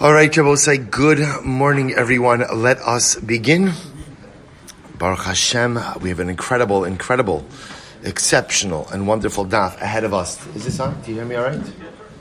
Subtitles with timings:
[0.00, 2.44] All right, say good morning, everyone.
[2.54, 3.72] Let us begin.
[4.96, 7.44] Baruch Hashem, we have an incredible, incredible,
[8.04, 10.38] exceptional, and wonderful daf ahead of us.
[10.54, 11.00] Is this on?
[11.02, 11.60] Do you hear me all right?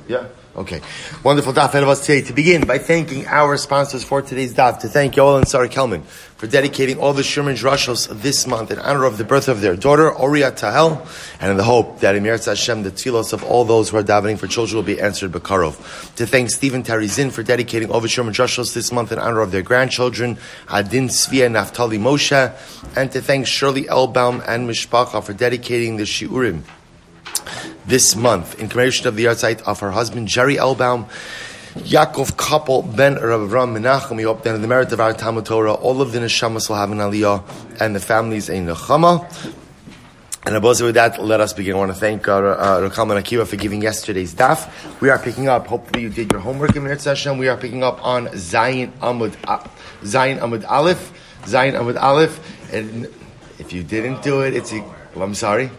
[0.07, 0.25] Yeah?
[0.57, 0.81] Okay.
[1.23, 2.25] Wonderful daf ahead of us today.
[2.25, 6.01] To begin by thanking our sponsors for today's daf, to thank Yoel and Sarah Kelman
[6.01, 9.75] for dedicating all the Sherman Drashos this month in honor of the birth of their
[9.75, 11.07] daughter, Oria Tahel,
[11.39, 14.03] and in the hope that in Meretz Hashem, the tefillos of all those who are
[14.03, 16.16] davening for children will be answered Bekarov.
[16.16, 19.52] To thank Stephen Tarizin for dedicating all the Sherman Drashos this month in honor of
[19.52, 25.97] their grandchildren, Adin Svia Naftali Moshe, and to thank Shirley Elbaum and Mishpacha for dedicating
[25.97, 26.63] the Shiurim
[27.85, 31.07] this month in commemoration of the yahrzeit of her husband Jerry Elbaum.
[31.77, 34.17] Yaakov Couple Ben Rav Ram Menachem.
[34.17, 36.75] We hope that in the merit of our Talmud Torah, all of the neshamas will
[36.75, 37.43] have an aliyah,
[37.79, 39.53] and the families a nechama.
[40.47, 41.75] And above with that, let us begin.
[41.75, 44.71] I want to thank uh, uh, Rakam and Akiva for giving yesterday's daf.
[45.01, 45.67] We are picking up.
[45.67, 47.38] Hopefully, you did your homework in Meretz Hashem.
[47.38, 49.59] We are picking up on Zayin Amud uh,
[50.03, 51.11] Zayin Amud Aleph,
[51.44, 52.73] Zayin Amud Aleph.
[52.73, 53.07] And
[53.59, 54.72] if you didn't do it, it's.
[54.72, 55.69] Well, I'm sorry.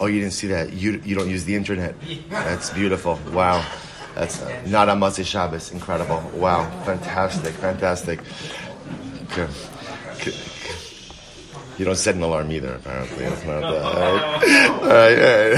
[0.00, 0.72] Oh, you didn't see that?
[0.72, 1.94] You you don't use the internet.
[2.28, 3.18] That's beautiful.
[3.32, 3.64] Wow.
[4.14, 5.72] That's not on Motzei Shabbos.
[5.72, 6.22] Incredible.
[6.34, 6.70] Wow.
[6.84, 7.54] Fantastic.
[7.54, 8.20] Fantastic.
[9.30, 9.48] Okay.
[11.78, 13.24] You don't set an alarm either, apparently.
[13.24, 13.84] That's not that.
[13.84, 14.70] All right.
[14.80, 15.54] All right.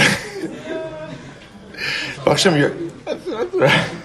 [2.27, 2.57] All right.
[2.59, 4.05] you're.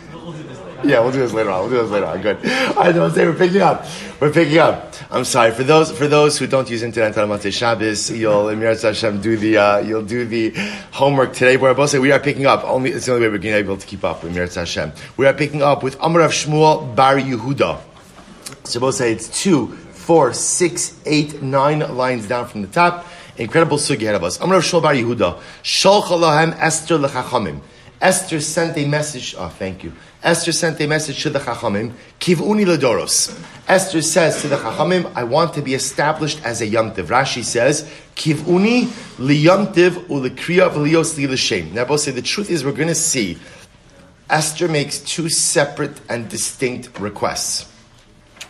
[0.93, 1.61] Yeah, we'll do this later on.
[1.61, 2.21] We'll do this later on.
[2.21, 2.45] Good.
[2.45, 3.85] I don't say we're picking up.
[4.19, 4.93] We're picking up.
[5.09, 8.11] I'm sorry for those for those who don't use internet on Motzei Shabbos.
[8.11, 10.49] You'll Hashem do the uh, you'll do the
[10.91, 11.55] homework today.
[11.55, 12.65] Where both say we are picking up.
[12.65, 14.25] Only it's the only way we're going to be able to keep up.
[14.25, 14.91] Emir Hashem.
[15.15, 17.79] We are picking up with Amar of Shmuel Bar Yehuda.
[18.65, 23.07] So both say it's two, four, six, eight, nine lines down from the top.
[23.37, 24.37] Incredible sugi ahead of us.
[24.41, 25.39] Amar of Shmuel Bar Yehuda.
[25.63, 27.61] Shalchalahem Esther lechachamim.
[28.03, 29.33] Esther sent a message.
[29.37, 29.93] Oh, thank you.
[30.21, 31.93] Esther sent a message to the Chachamim.
[32.19, 33.33] Kivuni ledoros.
[33.65, 37.05] Esther says to the Chachamim, I want to be established as a yomtiv.
[37.05, 38.87] Rashi says, Kivuni
[39.17, 41.73] liyomtiv ulekriya v'liyos li l'shem.
[41.73, 43.37] Now, say the truth is we're going to see
[44.29, 47.71] Esther makes two separate and distinct requests.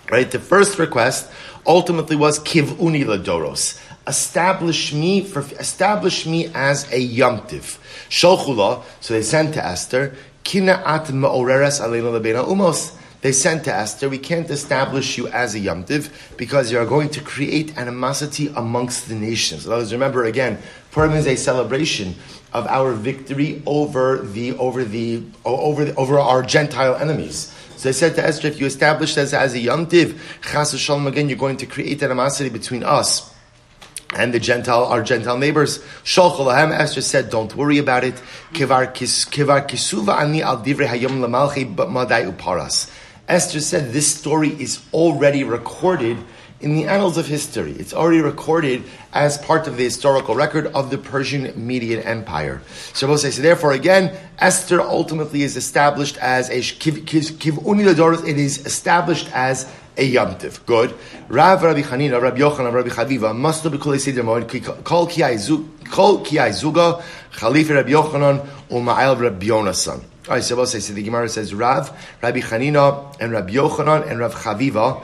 [0.09, 0.31] Right?
[0.31, 1.29] The first request
[1.67, 7.77] ultimately was kivuni ledoros establish me for establish me as a yomtiv.
[8.13, 10.15] Sholchula, so they sent to Esther,
[10.45, 12.95] ma'oreres umos.
[13.21, 17.09] They sent to Esther, we can't establish you as a yomtiv because you are going
[17.09, 19.65] to create animosity amongst the nations.
[19.65, 20.59] In other remember again,
[20.91, 22.13] Purim is a celebration
[22.53, 27.51] of our victory over the over the over the, over our Gentile enemies.
[27.77, 31.37] So they said to Esther, if you establish us as a yomtiv, chas again, you're
[31.39, 33.32] going to create animosity between us
[34.15, 35.79] and the Gentile, our Gentile neighbors.
[36.03, 38.15] Sholcholahem, Esther said, don't worry about it.
[38.53, 42.89] Kivar kisuva ani al divrei hayom lamalchi madai uparas.
[43.27, 46.17] Esther said this story is already recorded
[46.63, 47.73] in the annals of history.
[47.73, 52.61] It's already recorded as part of the historical record of the Persian Median Empire.
[52.93, 60.13] So, so therefore, again, Esther ultimately is established as a it is established as a
[60.13, 60.65] yamtiv.
[60.65, 60.95] Good.
[61.27, 67.01] Rav Rabbi Chanina, Rabbi Yochanan, Rabbi Chaviva must be kol seder moed kol ki zuga
[67.31, 70.01] Chalif Rabbi Yochanan u'Ma'el Rabbi Yonasan.
[70.27, 74.09] All right, so we'll say, so the Gemara says Rav, Rabbi Chanina, and Rabbi Yochanan,
[74.09, 75.03] and Rav Chaviva.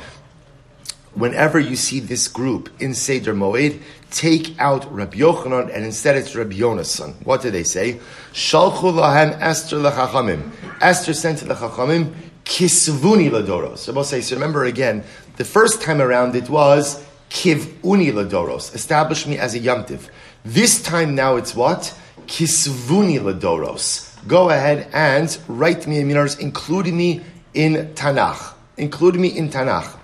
[1.14, 6.36] Whenever you see this group in Seder Moed, take out Rabbi Yochanan and instead it's
[6.36, 7.26] Rabbi Yonasan.
[7.26, 8.00] What did they say?
[8.32, 10.52] Shalchu lahem Esther lechachamim.
[10.80, 12.14] Esther sent to the Chachamim,
[12.50, 14.06] kisvuni ladoros.
[14.06, 15.04] Say, so remember again,
[15.38, 18.74] the first time around it was kivuni ladoros.
[18.74, 20.10] Establish me as a yamtiv.
[20.44, 21.94] This time now it's what?
[22.26, 24.08] Kisvuni ladoros.
[24.28, 27.22] Go ahead and write me a minars, including me
[27.54, 28.54] in Tanakh.
[28.78, 29.99] Including me in Tanakh.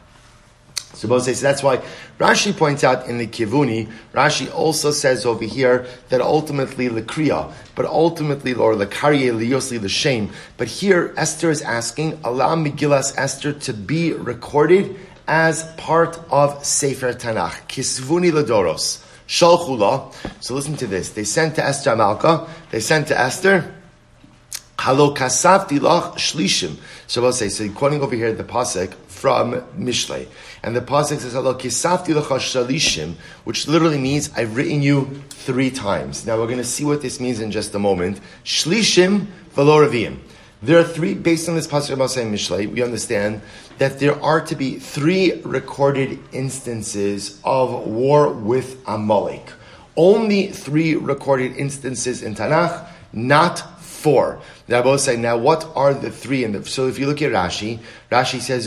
[0.95, 1.83] So both says that's why
[2.19, 7.51] Rashi points out in the Kivuni, Rashi also says over here that ultimately the Kriya,
[7.75, 10.31] but ultimately, or the Karye Liosli the shame.
[10.57, 14.95] But here Esther is asking, allow Megillas Esther to be recorded
[15.27, 17.67] as part of Sefer Tanakh.
[17.67, 19.03] Kisvuni Ladoros.
[19.27, 20.13] Shalchula.
[20.39, 21.09] So listen to this.
[21.11, 23.73] They sent to Esther Malka, they sent to Esther,
[24.79, 26.77] Halo kasavti lach shlishim.
[27.07, 30.27] So I'll say, so quoting over here the pasuk from Mishlei,
[30.61, 33.13] and the pasuk says kasavti lach shalishim,
[33.45, 36.25] which literally means I've written you three times.
[36.25, 38.19] Now we're going to see what this means in just a moment.
[38.43, 40.17] Shlishim v'lo
[40.61, 43.41] There are three, based on this pasuk about saying Mishlei, we understand
[43.77, 49.47] that there are to be three recorded instances of war with Amalek.
[49.95, 54.41] Only three recorded instances in Tanakh, not four.
[54.67, 56.43] Now, both now what are the three?
[56.43, 57.79] The, so if you look at Rashi,
[58.11, 58.65] Rashi says.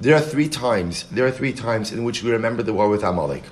[0.00, 3.02] There are three times, there are three times in which we remember the war with
[3.02, 3.42] Amalek.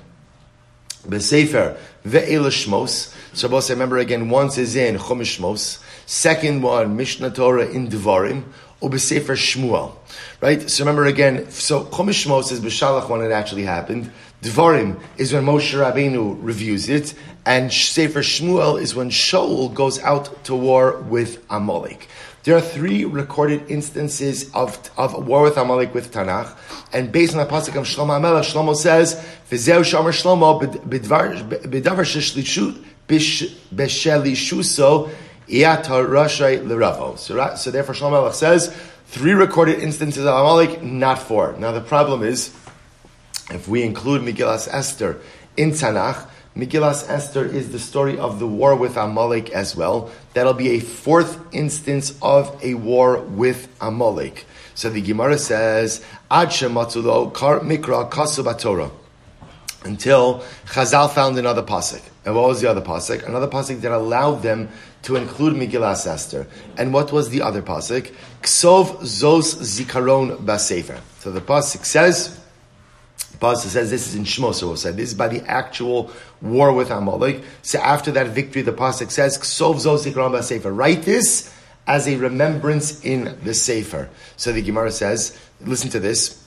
[1.07, 3.13] B'sefer ve'el shmos.
[3.33, 5.83] So both remember again, once is in Chumash Shmos.
[6.05, 8.43] Second one, Mishnah Torah in Devarim.
[8.81, 9.95] Ubesefer Shmuel.
[10.41, 10.69] Right?
[10.69, 14.11] So remember again, so Chumash Shmos is B'shalach when it actually happened.
[14.43, 17.13] Devarim is when Moshe Rabbeinu reviews it.
[17.45, 22.07] And Sefer Shmuel is when Shaul goes out to war with Amalek.
[22.43, 26.57] There are three recorded instances of, of war with Amelech with Tanakh,
[26.91, 29.15] and based on the pasuk of Shlomo Amalek, Shlomo says,
[29.49, 35.09] "V'zeu shomer Shlomo b'davar sheshlishu b'shelishuso
[35.47, 38.75] iata rashay l'ravo." So, therefore, Shlomo Amelech says
[39.07, 41.55] three recorded instances of Amalek, not four.
[41.57, 42.51] Now the problem is,
[43.49, 45.19] if we include Megillas Esther
[45.57, 50.11] in Tanakh, Megillas Esther is the story of the war with Amalek as well.
[50.33, 54.45] That'll be a fourth instance of a war with Amalek.
[54.75, 58.91] So the Gemara says, Ad Shematulo Kar Mikra Kasu
[59.83, 62.01] Until Chazal found another pasuk.
[62.23, 63.27] And what was the other pasuk?
[63.27, 64.69] Another pasuk that allowed them
[65.03, 66.45] to include Megillas Esther.
[66.77, 68.13] And what was the other pasuk?
[68.43, 70.99] Ksov Zos Zikaron Basefer.
[71.19, 72.39] So the pasuk says,
[73.43, 76.09] Pasuk says this is in Shmos, we'll this is by the actual
[76.41, 77.43] war with Amalek.
[77.61, 80.71] So after that victory, the Pasuk says, Ksov Zozikram Sefer.
[80.71, 81.53] Write this
[81.85, 84.09] as a remembrance in the Sefer.
[84.37, 86.41] So the Gemara says, listen to this.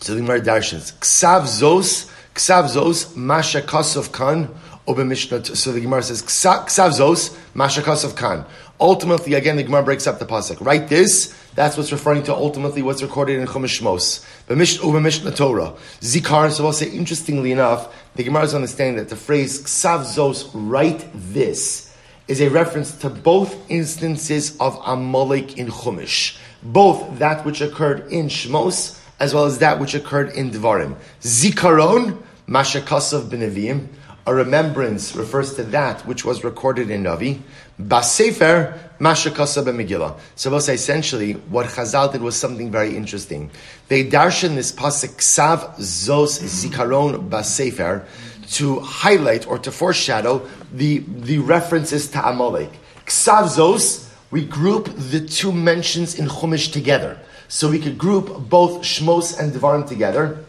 [0.00, 4.54] So the Gemara darshans, Ksav Zos, Ksav Zos, Masha Kosov Kan,
[4.86, 8.44] so the Gemara says, Ksav Zos, Masha Kosov Kan.
[8.80, 10.64] Ultimately, again, the Gemara breaks up the pasuk.
[10.64, 11.34] Write this.
[11.54, 14.82] That's what's referring to ultimately what's recorded in Chumash Shmos.
[14.82, 15.74] Over Mishnah Torah.
[16.00, 16.50] Zikar.
[16.50, 21.08] So I'll say, interestingly enough, the Gemara is understanding that the phrase Ksav Zos, write
[21.14, 26.36] this, is a reference to both instances of Amalek in Chumash.
[26.62, 30.96] Both that which occurred in Shmos, as well as that which occurred in Devarim.
[31.20, 33.88] Zikaron, Mashakasav Benevim
[34.26, 37.40] a remembrance refers to that which was recorded in Navi.
[37.80, 40.18] Basefer mashakasa b'megillah.
[40.36, 43.50] So we'll say essentially what Chazal did was something very interesting.
[43.88, 48.04] They darshan this pasuk ksav zos zikaron basefer
[48.52, 52.70] to highlight or to foreshadow the, the references to Amalek.
[53.06, 57.18] Ksav zos, we group the two mentions in Chumash together.
[57.48, 60.44] So we could group both Shmos and Devarim together.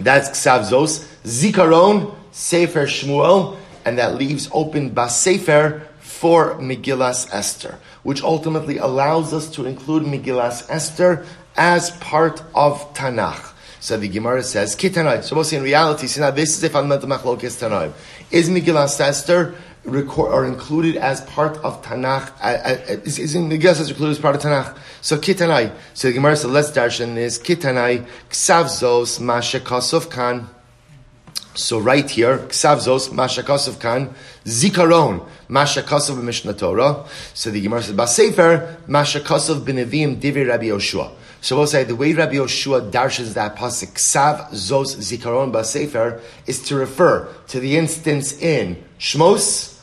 [0.00, 1.06] That's Ksav Zos.
[1.24, 5.82] Zikaron, Sefer Shmuel, and that leaves open Basefer
[6.16, 11.26] for Megillas Esther, which ultimately allows us to include Megillas Esther
[11.56, 13.52] as part of Tanakh.
[13.80, 15.22] So the Gemara says, Kitanai.
[15.22, 17.92] So we'll in reality, see now this is a fundamental machlokes Tanai.
[18.30, 19.54] Is Megillas Esther
[19.84, 22.32] record, or included as part of Tanakh?
[22.40, 24.76] Uh, uh, is, is Megillas Esther included as part of Tanakh?
[25.02, 25.70] So Kitanai.
[25.92, 27.38] So the Gemara says, let's darshan this.
[27.38, 30.48] Kitanai, Ksavzos, Masha Kasov Kan.
[31.54, 37.06] So right here, Ksavzos, Mashakosov Kan, Zikaron, Mashakosov Mishnah Torah.
[37.32, 41.12] So the Gemara says, Basefer, Mashakosov Benevim Divi Rabbi Yoshua.
[41.40, 46.62] So we'll say the way Rabbi Yoshua darshes that pasuk, Ksav Zos Zikaron Basefer, is
[46.64, 49.80] to refer to the instance in Shmos,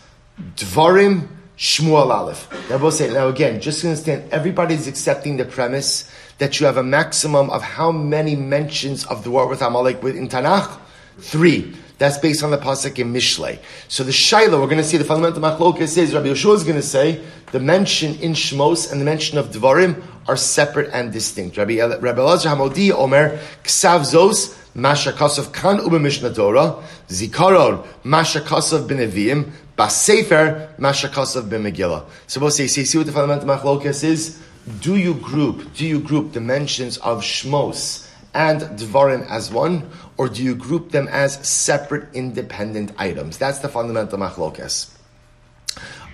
[0.56, 1.28] Dvarim,
[1.58, 2.70] Shmuel Aleph.
[2.70, 6.78] Now we'll say, now again, just to understand, everybody's accepting the premise that you have
[6.78, 10.80] a maximum of how many mentions of the war with Amalek in Tanakh?
[11.20, 11.76] Three.
[12.00, 13.60] That's based on the pasuk in Mishlei.
[13.88, 16.76] So the Shaila, we're going to see the fundamental machlokas says Rabbi Yeshua is going
[16.76, 21.56] to say the mention in Shmos and the mention of Dvarim are separate and distinct.
[21.56, 28.42] Rabbi Rabbi Elazar Hamodi Omer Ksav Zos Masha Kasav Kan Uba Mishnah Torah Zikaron Masha
[28.42, 32.06] Kasav Benevim Basefer Masha Kasav Ben Megillah.
[32.28, 34.42] So we'll say, see, see what the fundamental machlokas is.
[34.82, 35.74] Do you group?
[35.74, 39.90] Do you group the mentions of Shmos and Dvarim as one?
[40.24, 43.38] Or do you group them as separate, independent items?
[43.38, 44.90] That's the fundamental machlokas.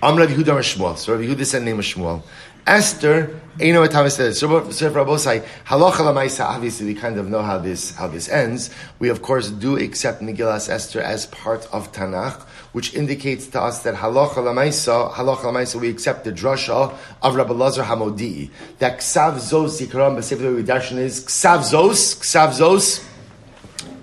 [0.02, 0.98] Am Rabbi Yehuda Shmuel.
[0.98, 2.24] So Rabbi Yehuda said name of Shmuel.
[2.66, 4.40] Esther, you know what Thomas says.
[4.40, 6.46] So Rabbosai, halacha lamaisa.
[6.46, 8.72] Obviously, we kind of know how this how this ends.
[8.98, 13.84] We of course do accept Megillas Esther as part of Tanakh, which indicates to us
[13.84, 18.50] that halacha lamaisa, halacha lamaisa, we accept the drasha of Rabbi Lazar Hamodi
[18.80, 23.06] that ksav zos zikaram b'sefer darshan is ksav zos, ksav zos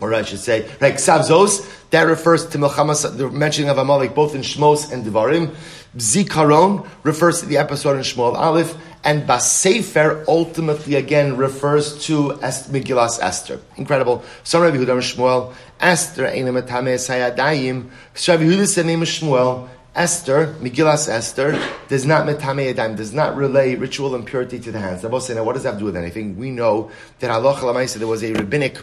[0.00, 4.34] or I should say, right, Ksavzos, that refers to Milchamas, the mentioning of Amalek both
[4.34, 5.54] in Shmos and Devarim.
[5.96, 12.70] Zikaron refers to the episode in Shmuel Aleph, And Basefer ultimately again refers to Est-
[12.70, 13.60] Megillas Esther.
[13.76, 14.22] Incredible.
[14.44, 17.88] Some Rabbi Yehuda Shmuel, Esther Eina Metame Sayadayim.
[18.28, 23.74] Rabbi Yehuda said name Shmuel, Esther, Megillas Esther, does not metame yadayim, does not relay
[23.76, 25.02] ritual impurity to the hands.
[25.02, 26.36] Now, what does that have to do with anything?
[26.36, 28.76] We know that lamaisa there was a rabbinic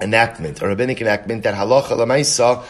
[0.00, 2.64] enactment, a rabbinic enactment that halacha lamaisa,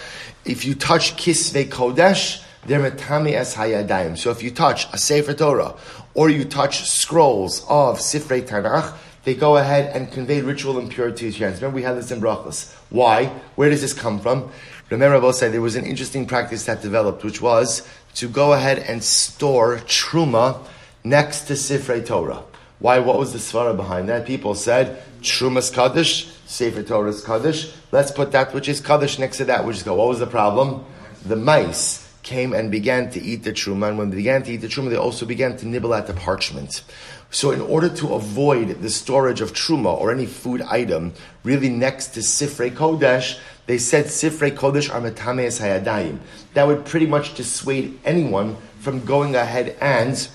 [0.45, 4.17] if you touch kisvei kodesh, they're metame as hayadayim.
[4.17, 5.75] So if you touch a sefer Torah
[6.15, 11.39] or you touch scrolls of sifrei Tanakh, they go ahead and convey ritual impurity to
[11.39, 11.61] your hands.
[11.61, 12.73] Remember, we had this in brachas.
[12.91, 13.27] Why?
[13.57, 14.51] Where does this come from?
[14.89, 18.79] Remember, Rabbi said there was an interesting practice that developed, which was to go ahead
[18.79, 20.65] and store truma
[21.03, 22.43] next to Sifrei Torah.
[22.79, 23.01] Why?
[23.01, 24.27] What was the svara behind that?
[24.27, 27.73] People said truma's kaddish, Sefer Torah's kaddish.
[27.93, 29.99] Let's put that which is kaddish next to that which is God.
[29.99, 30.85] What was the problem?
[31.25, 34.59] The mice came and began to eat the truma, and when they began to eat
[34.59, 36.83] the truma, they also began to nibble at the parchment.
[37.31, 41.13] So, in order to avoid the storage of truma or any food item
[41.45, 46.19] really next to Sifrei Kodesh, they said Sifrei Kodesh are metameis hayadayim.
[46.55, 50.29] That would pretty much dissuade anyone from going ahead and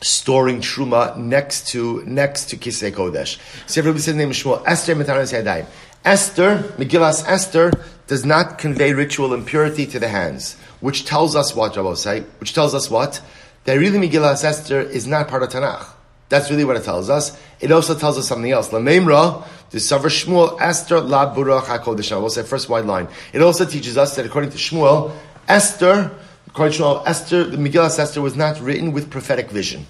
[0.00, 3.38] storing truma next to next to Kisvei Kodesh.
[3.66, 5.66] Sifrei Kodesh name Shmuel Esther metameis hayadayim.
[6.04, 7.72] Esther, Megillas Esther,
[8.06, 12.54] does not convey ritual impurity to the hands, which tells us what, Rabbi say, which
[12.54, 13.20] tells us what?
[13.64, 15.86] That really Megillas Esther is not part of Tanakh.
[16.28, 17.38] That's really what it tells us.
[17.60, 18.68] It also tells us something else.
[18.68, 22.18] Lamemra, the Savar Shmuel, Esther la Burach HaKodesh.
[22.18, 23.08] We'll say first wide line.
[23.32, 25.12] It also teaches us that according to Shmuel,
[25.48, 26.10] Esther,
[26.48, 29.86] Shmuel, Esther, the Megillah Esther was not written with prophetic vision.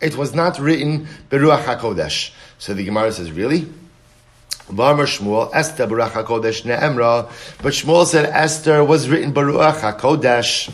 [0.00, 2.32] It was not written Beruach HaKodesh.
[2.58, 3.66] So the Gemara says, really?
[4.68, 7.30] Varmer Shmuel, Esther Baruch HaKodesh Ne'emra.
[7.62, 10.72] But Shmuel said Esther was written Baruch HaKodesh.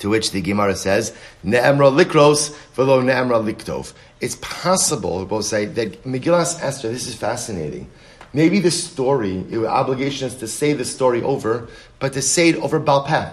[0.00, 1.14] To which the Gemara says,
[1.44, 3.92] Ne'emra likros, velo ne'emra liktov.
[4.20, 7.88] It's possible, we both say, that Megillas Esther, this is fascinating.
[8.32, 12.56] Maybe the story, your obligation is to say the story over, but to say it
[12.56, 13.32] over Balpeh.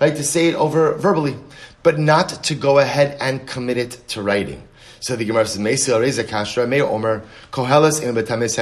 [0.00, 0.14] Right?
[0.14, 1.36] To say it over verbally,
[1.82, 4.62] but not to go ahead and commit it to writing.
[5.00, 7.22] So the Gemara says, Meisi Areza Kashra, Meir Omer,
[7.52, 8.58] Koheles in Betamis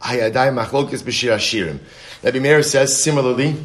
[0.00, 1.80] Hayadai Machlokis B'Shir Ashirim.
[2.22, 3.56] Rabbi Meir says, similarly,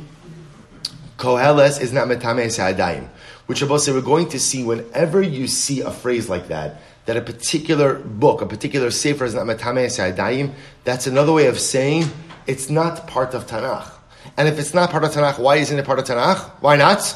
[1.19, 3.07] Koheles is not metames ha'adayim.
[3.45, 7.17] Which Rabbi say we're going to see whenever you see a phrase like that, that
[7.17, 10.53] a particular book, a particular sefer is not metames ha'adayim,
[10.85, 12.05] that's another way of saying
[12.47, 13.91] it's not part of Tanakh.
[14.39, 16.49] And if it's not part of Tanakh, why isn't it part of Tanakh?
[16.61, 17.13] Why not?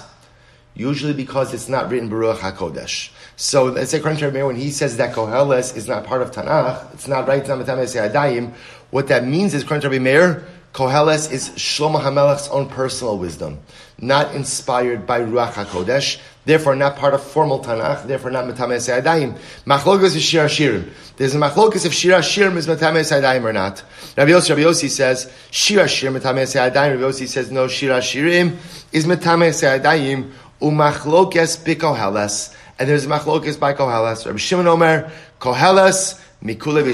[0.75, 3.11] Usually because it's not written Baruch HaKodesh.
[3.37, 7.07] So let's say Rabbi when he says that Koheles is not part of Tanakh, it's
[7.07, 8.53] not right, it's not ha'adayim,
[8.91, 13.59] what that means is according Meir, Koheles is Shlomo HaMelech's own personal wisdom,
[13.99, 19.37] not inspired by Ruach HaKodesh, therefore not part of formal Tanakh, therefore not Metames Yadayim.
[19.67, 20.89] Machlokas is Shir Shirim.
[21.15, 23.83] There's a machlokas if Shir Shirim is Metames Yadayim or not.
[24.17, 26.99] Rabbi Yossi, Rabbi Yossi says Shir Shirim Metames Yadayim.
[26.99, 28.57] Rabbi Yossi says no, Shir Shirim
[28.91, 32.55] is Metames Yadayim umachlokes bikoheles.
[32.79, 34.25] And there's a machlokas by Koheles.
[34.25, 36.91] Rabbi Shimon Omer, Koheles, So Rabbi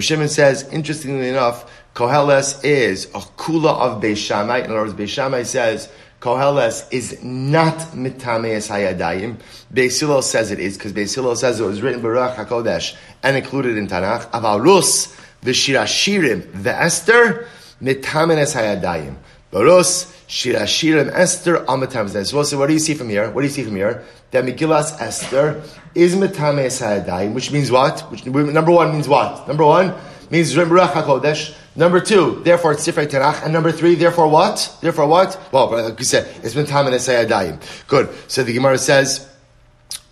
[0.00, 4.64] Shimon says, interestingly enough, Koheles is a kula of Beishamai.
[4.64, 5.88] In other words, Beishamai says,
[6.20, 9.40] Koheles is not mitameis hayadayim.
[9.74, 12.94] Beis Hillel says it is, because Beis Hillel says it was written Baruch HaKodesh
[13.24, 14.30] and included in Tanakh.
[14.30, 15.08] Aval Rus,
[15.42, 17.48] v'shirashirim, the Esther,
[17.82, 19.16] mitameis hayadayim.
[19.50, 23.30] Barus, Shirashirim, Esther, Amatam So, so what do you see from here?
[23.30, 24.02] What do you see from here?
[24.30, 25.62] That Megillas Esther
[25.94, 28.00] is Metame Sayadayim, which means what?
[28.10, 29.46] Which, number one means what?
[29.46, 29.92] Number one
[30.30, 31.54] means Rimruach HaKodesh.
[31.76, 33.44] Number two, therefore it's Sifrei Tanakh.
[33.44, 34.74] And number three, therefore what?
[34.80, 35.38] Therefore what?
[35.52, 37.86] Well, like you said, it's Metame Sayadayim.
[37.86, 38.08] Good.
[38.28, 39.28] So the Gemara says,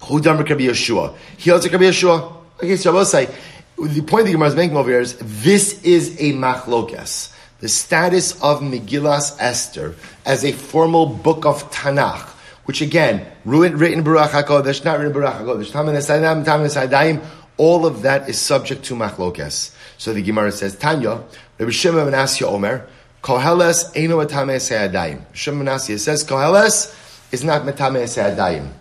[0.02, 1.16] Who done Rabbi Yeshua?
[1.38, 2.30] He holds Rabbi Yeshua.
[2.56, 3.34] Okay, so I will say,
[3.78, 8.32] the point the Gemara is making over here is, this is a machlokas the status
[8.42, 9.94] of Megillas Esther
[10.26, 12.26] as a formal book of Tanakh,
[12.64, 17.22] which again, written Baruch HaKodesh, not written Baruch HaKodesh,
[17.56, 19.74] all of that is subject to machlokes.
[19.98, 21.22] So the Gemara says, Tanya,
[21.58, 22.86] Rabbi Shimon ben Azzai Omer,
[23.22, 25.22] Koheles Eino Matame Esadayim.
[25.34, 26.94] Shimon ben Azzai says, Koheles
[27.32, 28.72] is not Matame Esadayim.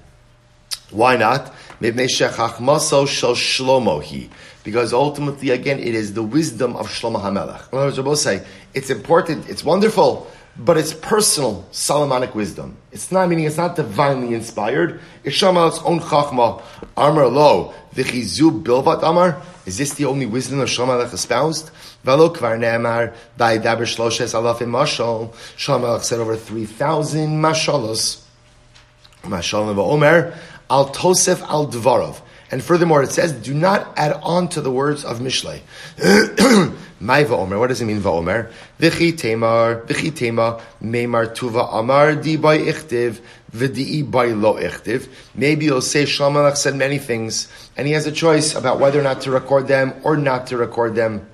[0.92, 1.54] Why not?
[4.70, 7.74] Because ultimately, again, it is the wisdom of Shlomo HaMelech.
[7.74, 8.46] In other words, say,
[8.76, 12.78] it's important, it's wonderful, but it's personal Solomonic wisdom.
[12.92, 15.02] It's not meaning it's not divinely inspired.
[15.24, 16.62] It's Shlomo's own chachma.
[16.96, 19.42] Armor lo v'chizu bilvat amar.
[19.66, 21.72] Is this the only wisdom of Shlomo espoused?
[22.04, 25.34] Velo kvar ne'amar by daber shloshes alafim mashal.
[25.58, 28.22] Shlomo said over three thousand mashalos.
[29.24, 30.38] Mashalim v'omer
[30.70, 32.22] al tosef al dvarov.
[32.52, 35.62] And furthermore, it says, do not add on to the words of Mishlei.
[37.00, 38.52] My va'omer, what does it mean va'omer?
[38.80, 45.08] V'chi temar, v'chi tema, meimar tuva amar di by ichtiv, v'di by lo ichtiv.
[45.36, 49.04] Maybe you'll say Shlomo said many things, and he has a choice about whether or
[49.04, 51.28] not to record them or not to record them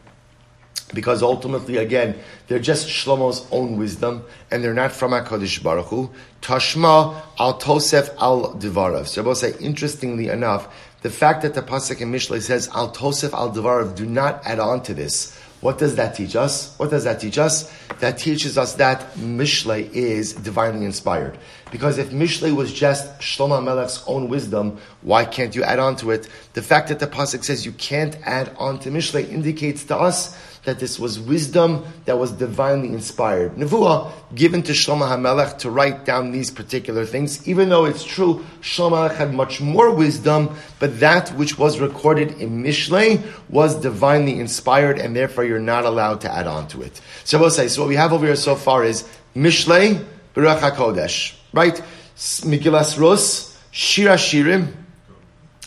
[0.94, 2.16] because ultimately, again,
[2.48, 6.12] they're just Shlomo's own wisdom, and they're not from HaKadosh Baruch Hu.
[6.42, 9.08] Tashma al Tosef al Devarav.
[9.08, 10.74] So I will say, interestingly enough,
[11.06, 14.58] the fact that the Pasuk in Mishlei says al Tosef al Devarav, do not add
[14.58, 15.38] on to this.
[15.62, 16.76] What does that teach us?
[16.80, 17.72] What does that teach us?
[18.00, 21.38] That teaches us that Mishlei is divinely inspired.
[21.70, 26.10] Because if Mishlei was just Shlomo Melech's own wisdom, why can't you add on to
[26.10, 26.28] it?
[26.54, 30.36] The fact that the Pasuk says you can't add on to Mishlei indicates to us
[30.66, 33.56] that this was wisdom that was divinely inspired.
[33.56, 38.46] Nevuah given to Shlomo HaMelech to write down these particular things, even though it's true,
[38.62, 45.00] Shlomo had much more wisdom, but that which was recorded in Mishlei was divinely inspired,
[45.00, 47.00] and therefore you're not allowed to add on to it.
[47.24, 50.04] So we'll say, so what we have over here so far is Mishlei,
[50.34, 51.82] Baruch HaKodesh, right?
[52.16, 54.74] Megillas Rus, Shira Shirim,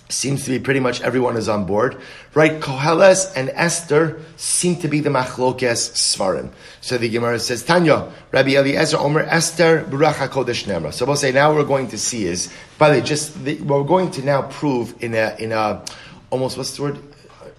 [0.09, 2.01] seems to be pretty much everyone is on board,
[2.35, 2.61] right?
[2.61, 6.51] Koheles and Esther seem to be the machlokes svarim.
[6.81, 10.93] So the Gemara says, Tanya, Rabbi Eliezer Omer Esther Buracha Kodesh Nemra.
[10.93, 13.85] So we'll say now we're going to see is, by the way, just the, we're
[13.85, 15.85] going to now prove in a in a
[16.31, 16.99] almost what's the word,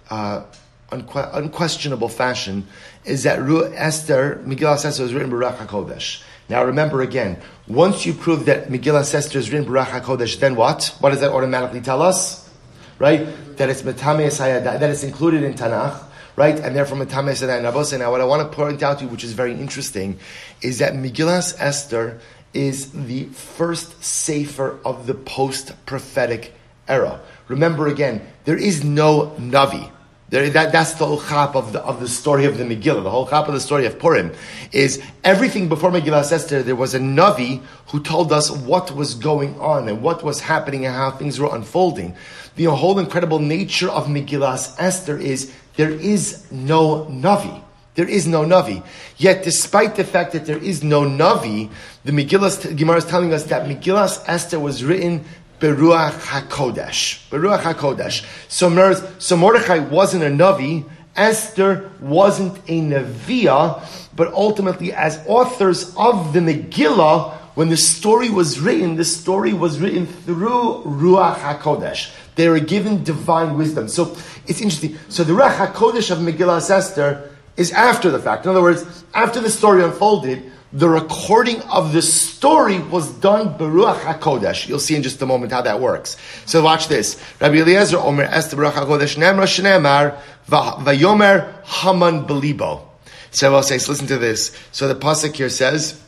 [0.09, 0.43] uh,
[0.91, 2.67] unque- unquestionable fashion,
[3.05, 3.39] is that
[3.75, 6.23] Esther Megillah Esther was written Buracha Kodesh.
[6.49, 10.95] Now remember again, once you prove that Megillah Esther is written Baruch HaKodesh, then what?
[10.99, 12.49] What does that automatically tell us?
[12.97, 13.27] Right?
[13.57, 16.03] That it's Metame that it's included in Tanakh,
[16.35, 16.59] right?
[16.59, 19.33] And therefore Metame Sayada Now what I want to point out to you, which is
[19.33, 20.19] very interesting,
[20.61, 22.19] is that Megillah Esther
[22.53, 26.53] is the first sefer of the post-prophetic
[26.87, 27.21] era.
[27.47, 29.91] Remember again, there is no Navi.
[30.29, 33.01] There, that, that's the whole chap of the, of the story of the Megillah.
[33.01, 34.31] The whole chap of the story of Purim
[34.71, 36.61] is everything before Megillah Esther.
[36.61, 40.85] There was a Navi who told us what was going on and what was happening
[40.85, 42.15] and how things were unfolding.
[42.57, 47.63] The whole incredible nature of Megillah Esther is there is no Navi.
[47.95, 48.85] There is no Navi.
[49.17, 51.71] Yet, despite the fact that there is no Navi,
[52.05, 55.25] the Megillah Gemara is telling us that Megillah Esther was written
[55.59, 57.29] Beruach HaKodesh.
[57.29, 58.25] Beruach HaKodesh.
[58.47, 63.83] So, so Mordechai wasn't a Navi, Esther wasn't a Neviah,
[64.15, 69.79] but ultimately as authors of the Megillah, when the story was written, the story was
[69.79, 72.13] written through Ruach HaKodesh.
[72.35, 73.89] They were given divine wisdom.
[73.89, 74.15] So
[74.47, 74.97] it's interesting.
[75.09, 78.45] So the Ruach HaKodesh of Megillah Esther is after the fact.
[78.45, 83.97] In other words, after the story unfolded, the recording of the story was done Baruch
[83.97, 84.67] HaKodesh.
[84.67, 86.15] You'll see in just a moment how that works.
[86.45, 87.21] So watch this.
[87.41, 92.83] Rabbi Eliezer Omer Esther Baruch HaKodesh Nemra Shneemar Vayomer Haman Belibo.
[93.31, 94.55] So I'll say, listen to this.
[94.71, 95.99] So the pasuk here says,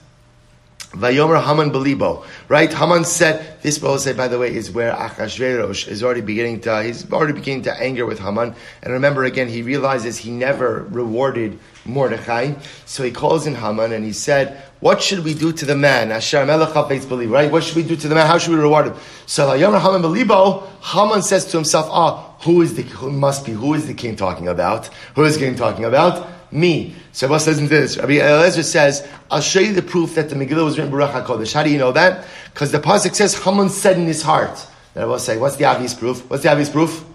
[0.91, 2.25] Vayomer Haman Belibo.
[2.47, 2.71] Right?
[2.71, 6.83] Haman said, this will say, by the way, is where Achashverosh is already beginning to,
[6.83, 8.53] he's already beginning to anger with Haman.
[8.83, 12.53] And remember again, he realizes he never rewarded Mordechai.
[12.85, 16.11] So he calls in Haman and he said, what should we do to the man?
[16.11, 16.73] Asher Melech
[17.07, 17.51] believe, right?
[17.51, 18.27] What should we do to the man?
[18.27, 18.95] How should we reward him?
[19.25, 23.73] So Haman Belibo, Haman says to himself, ah, who is the, who must be, who
[23.73, 24.87] is the king talking about?
[25.15, 26.27] Who is the king talking about?
[26.51, 26.95] me.
[27.13, 27.97] So says in this?
[27.97, 31.53] Rabbi Eliezer says, I'll show you the proof that the Megillah was written Baruch HaKodesh.
[31.53, 32.25] How do you know that?
[32.53, 34.67] Because the Pasuk says, Haman said in his heart.
[34.95, 36.29] And I will say, what's the obvious proof?
[36.29, 37.05] What's the obvious proof?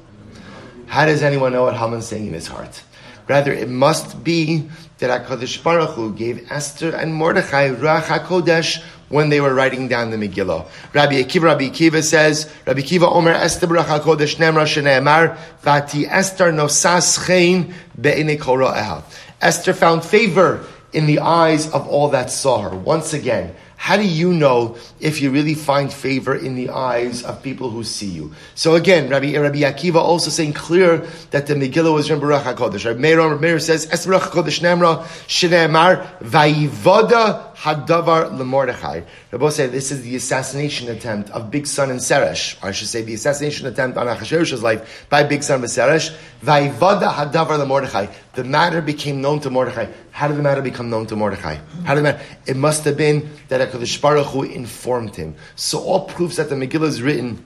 [0.86, 2.82] How does anyone know what Haman's saying in his heart?
[3.28, 9.28] Rather, it must be that HaKadosh Baruch Hu gave Esther and Mordechai Ruach HaKodesh when
[9.28, 10.66] they were writing down the Megillah.
[10.94, 16.52] Rabbi Akiva, Rabbi Akiva says, Rabbi Akiva Omer Esther Baruch HaKodesh Nemra Shene'emar Vati Esther
[16.52, 19.02] Nosas Chein Be'ine Kora'ah.
[19.40, 22.76] Esther found favor in the eyes of all that saw her.
[22.76, 27.42] Once again, how do you know if you really find favor in the eyes of
[27.42, 28.32] people who see you?
[28.54, 32.86] So again, Rabbi, Rabbi Akiva also saying clear that the Megillah was in Baruch HaKodesh.
[32.86, 39.02] Rabbi Rabbi Meir says, Es Baruch HaKodesh Nemra, Shneemar, Vayivoda Hadavar Lemordechai.
[39.32, 43.02] Rabbi say this is the assassination attempt of Bigsan and Seresh, or I should say
[43.02, 46.14] the assassination attempt on Achashverosh's life by Bigsan and Seresh.
[46.42, 48.12] Vayivoda Hadavar Lemordechai.
[48.34, 49.90] The matter became known to Mordechai.
[50.10, 51.56] How did the matter become known to Mordechai?
[51.84, 52.22] How did the matter?
[52.46, 55.34] It must have been that HaKadosh Baruch Hu informed him.
[55.54, 57.42] So all proofs that the Megillah is written.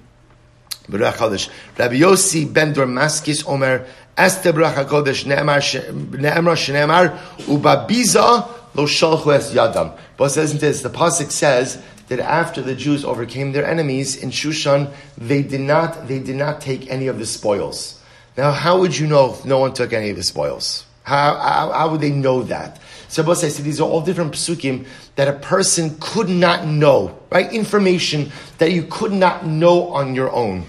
[0.89, 9.97] Rabbi Yossi ben Dormaskis Omer Esther Baruch HaKadosh Ne'emra Shne'emar Ubabiza Lo Shalchu Es Yadam.
[10.17, 14.93] But says this, the Pasuk says that after the Jews overcame their enemies in Shushan,
[15.17, 18.01] they did not, they did not take any of the spoils.
[18.37, 20.85] Now, how would you know if no one took any of the spoils?
[21.03, 22.81] How, how, how would they know that?
[23.09, 27.53] So I said these are all different psukim that a person could not know, right?
[27.53, 30.65] Information that you could not know on your own.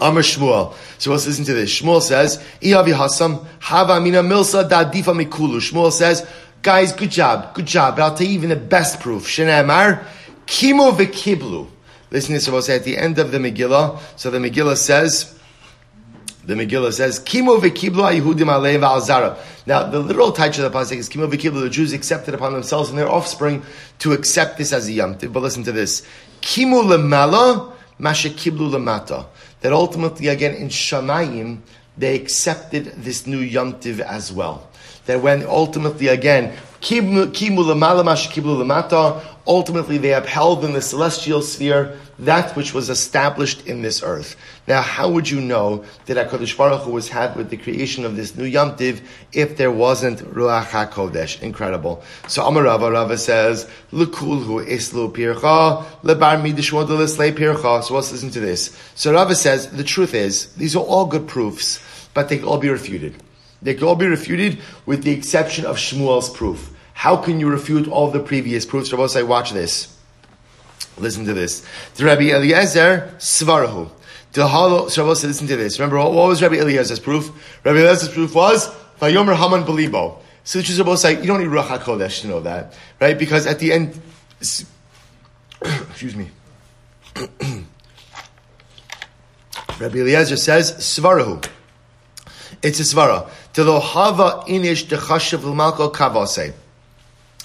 [0.00, 0.74] Amr Shmuel.
[0.98, 1.80] So let's listen to this.
[1.80, 5.58] Shmuel says, Ihavi Hasam, Hava Mina Milsa Dadifa Mikulu.
[5.58, 6.26] Shmuel says,
[6.62, 7.96] guys, good job, good job.
[7.96, 9.38] But I'll tell you even the best proof.
[9.38, 10.06] Amar,
[10.46, 11.68] Kimo Vekiblu.
[12.10, 14.00] Listen to this, say at the end of the Megillah.
[14.16, 15.38] So the Megillah says,
[16.44, 20.96] the Megillah says, "Kimo v'kiblu Yehudim alev al Now, the literal title of the pasuk
[20.96, 23.62] is "Kimo v'kiblu." The Jews accepted upon themselves and their offspring
[24.00, 25.14] to accept this as a yom.
[25.14, 26.02] But listen to this:
[26.40, 29.26] "Kimo lemala mashekiblu lemata."
[29.60, 31.58] That ultimately, again, in Shamayim,
[31.96, 34.68] they accepted this new yom as well.
[35.06, 36.56] That when ultimately, again,
[38.02, 39.20] mashekiblu lemata,
[39.50, 44.36] ultimately they upheld in the celestial sphere that which was established in this earth.
[44.68, 48.14] Now, how would you know that HaKadosh Baruch Hu was happy with the creation of
[48.14, 51.42] this new Yom Tiv if there wasn't Ruach HaKodesh?
[51.42, 52.04] Incredible.
[52.28, 57.82] So Amar Rava, Rava says, L'kulhu islu pircha, lebar midishmodelis pircha.
[57.82, 58.78] So let's listen to this.
[58.94, 61.82] So Rava says, the truth is, these are all good proofs,
[62.14, 63.20] but they can all be refuted.
[63.62, 66.72] They can all be refuted with the exception of Shmuel's proof.
[67.00, 68.92] How can you refute all the previous proofs?
[68.92, 69.88] Rabbi say, watch this.
[70.98, 71.66] Listen to this.
[71.94, 73.90] The Rabbi Eliezer Svarahu.
[74.36, 75.78] Rabbi say, listen to this.
[75.78, 77.30] Remember, what, was Rabbi Eliezer's proof?
[77.64, 78.68] Rabbi Eliezer's proof was,
[79.00, 80.18] Vayomer Haman Belibo.
[80.44, 83.18] So the Rabbi say, you don't need Ruach HaKodesh to know that, right?
[83.18, 83.98] Because at the end,
[84.42, 86.28] excuse me.
[89.80, 91.42] Rabbi Eliezer says, Svarahu.
[92.62, 93.30] It's a svara.
[93.54, 96.52] The hava inish dechashav l'malko kavase.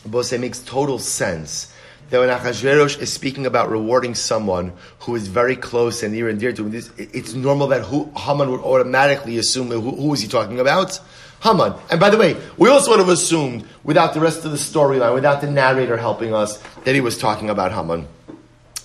[0.05, 1.71] Bose makes total sense
[2.09, 6.39] that when Achashverosh is speaking about rewarding someone who is very close and near and
[6.39, 10.27] dear to him, it's normal that who, Haman would automatically assume who, who is he
[10.27, 10.99] talking about?
[11.41, 11.73] Haman.
[11.89, 15.13] And by the way, we also would have assumed, without the rest of the storyline,
[15.13, 18.07] without the narrator helping us, that he was talking about Haman.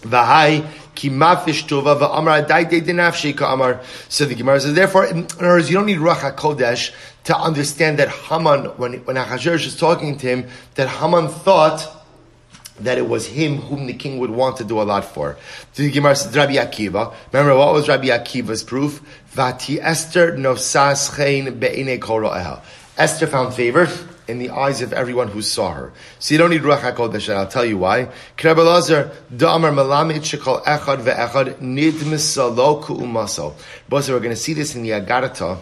[0.02, 3.80] V'hai ki mafish tova v'amar adai de dinafshi amar.
[4.08, 6.92] So the Gemara says, therefore, in other words, you don't need Ruach HaKodesh
[7.24, 11.86] to understand that Haman, when, when Achashverosh is talking to him, that Haman thought
[12.80, 15.36] that it was him whom the king would want to do a lot for.
[15.78, 17.14] Rabbi Akiva.
[17.32, 19.00] Remember, what was Rabbi Akiva's proof?
[19.28, 21.10] Vati Esther nosas.
[22.96, 23.88] Esther found favor
[24.28, 25.92] in the eyes of everyone who saw her.
[26.18, 28.08] So you don't need Ruach HaKodesh, and I'll tell you why.
[28.38, 33.54] Kreb Elazar, da'amar malamid shekol echad ve'echad nidmisalo ku'umaso.
[33.88, 35.58] Both we're going to see this in the Agarata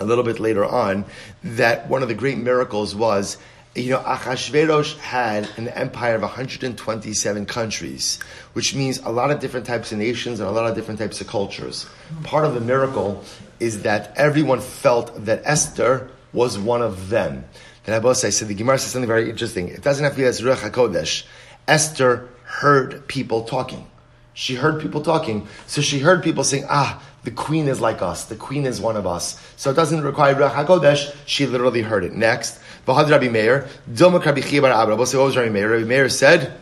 [0.00, 1.04] a little bit later on,
[1.44, 3.36] that one of the great miracles was
[3.74, 8.18] you know, Achashverosh had an empire of 127 countries,
[8.52, 11.20] which means a lot of different types of nations and a lot of different types
[11.20, 11.86] of cultures.
[12.24, 13.22] Part of the miracle
[13.60, 17.44] is that everyone felt that Esther was one of them.
[17.86, 19.68] And I say, so the Gemara says something very interesting.
[19.68, 21.24] It doesn't have to be as Ruach HaKodesh.
[21.68, 23.88] Esther heard people talking.
[24.34, 25.46] She heard people talking.
[25.66, 28.24] So she heard people saying, ah, the queen is like us.
[28.24, 29.38] The queen is one of us.
[29.56, 31.14] So it doesn't require Ruach HaKodesh.
[31.26, 32.14] She literally heard it.
[32.14, 34.96] Next, V'had Rabbi Meir, Dilma Rabbi Chia bar Abba.
[34.96, 35.70] What was Rabbi Meir?
[35.70, 36.58] Rabbi Meir said,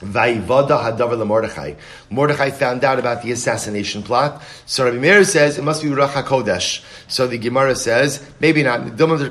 [0.00, 1.74] Vaivada hadavar Mordechai.
[2.08, 4.42] Mordechai found out about the assassination plot.
[4.66, 6.82] So Rabbi Meir says it must be Ruach HaKodesh.
[7.06, 8.80] So the Gemara says, maybe not.
[8.80, 9.30] Dilma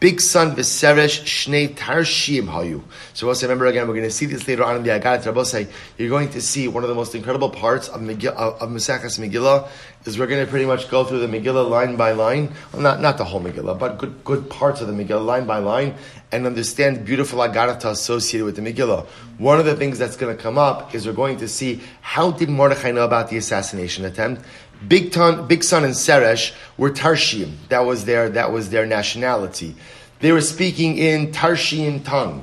[0.00, 2.82] Bigsan Viseresh Shnei Tarshim Hayu.
[3.12, 5.68] So also remember again, we're going to see this later on in the Agadat Rabbosai.
[5.98, 9.68] You're going to see one of the most incredible parts of, Megillah, of Maseches Megillah
[10.06, 12.50] is we're going to pretty much go through the Megillah line by line.
[12.72, 15.58] Well, not, not the whole Megillah, but good, good parts of the Megillah line by
[15.58, 15.94] line
[16.32, 19.04] and understand beautiful Agarata associated with the Megillah.
[19.36, 22.30] One of the things that's going to come up is we're going to see how
[22.30, 24.46] did Mordechai know about the assassination attempt
[24.86, 27.54] Big, ton, Bigsan and Seresh were Tarshim.
[27.68, 29.74] That was their, that was their nationality.
[30.20, 32.42] They were speaking in Tarshian tongue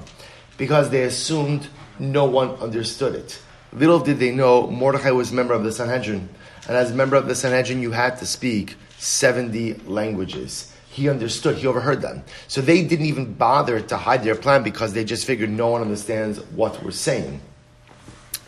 [0.58, 1.68] because they assumed
[2.00, 3.40] no one understood it.
[3.74, 6.30] Little did they know Mordechai was a member of the Sanhedrin.
[6.68, 10.74] And as a member of the Sanhedrin, you had to speak 70 languages.
[10.90, 12.24] He understood, he overheard them.
[12.48, 15.82] So they didn't even bother to hide their plan because they just figured no one
[15.82, 17.42] understands what we're saying.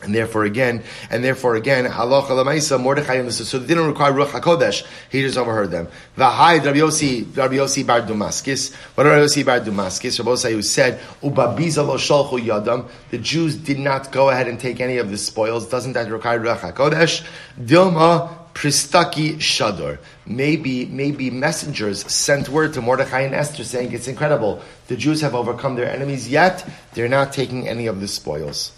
[0.02, 3.48] And therefore, again, and therefore, again, halacha lamaisa Mordechai understood.
[3.48, 4.86] So they didn't require ruach hakodesh.
[5.10, 5.88] He just overheard them.
[6.18, 8.74] V'hai Rabbi Yossi, Rabbi Yossi bar Dumaskis.
[8.96, 10.18] What Rabbi Yossi bar Dumaskis?
[10.18, 14.80] Rabbi Yossi said, "Ubabiza lo shalchu yadam." The Jews did not go ahead and take
[14.80, 15.68] any of the spoils.
[15.68, 17.26] Doesn't that require ruach hakodesh?
[17.60, 20.00] Dilma Pristaki Shador.
[20.26, 24.62] Maybe, maybe messengers sent word to Mordechai and Esther saying it's incredible.
[24.88, 28.72] The Jews have overcome their enemies, yet they're not taking any of the spoils.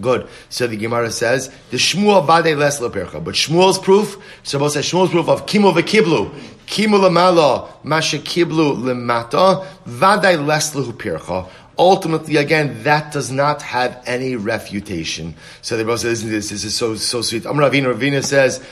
[0.00, 0.26] Good.
[0.48, 4.16] So the Gemara says the Shmuel Bade Les Percha, but Shmuel's proof.
[4.42, 6.32] So both says Shmuel's proof of Kimo v'Kiblu,
[6.66, 11.46] Kimo lemala, Masha Kiblu lemata, Vade Les Percha.
[11.76, 15.34] Ultimately, again, that does not have any refutation.
[15.60, 17.46] So the Rebbe says, this, is so so sweet.
[17.46, 18.64] Amr Ravina, Ravina says,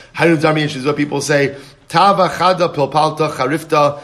[0.77, 1.57] is what people say,
[1.93, 4.01] Tava chada pilpalta charifta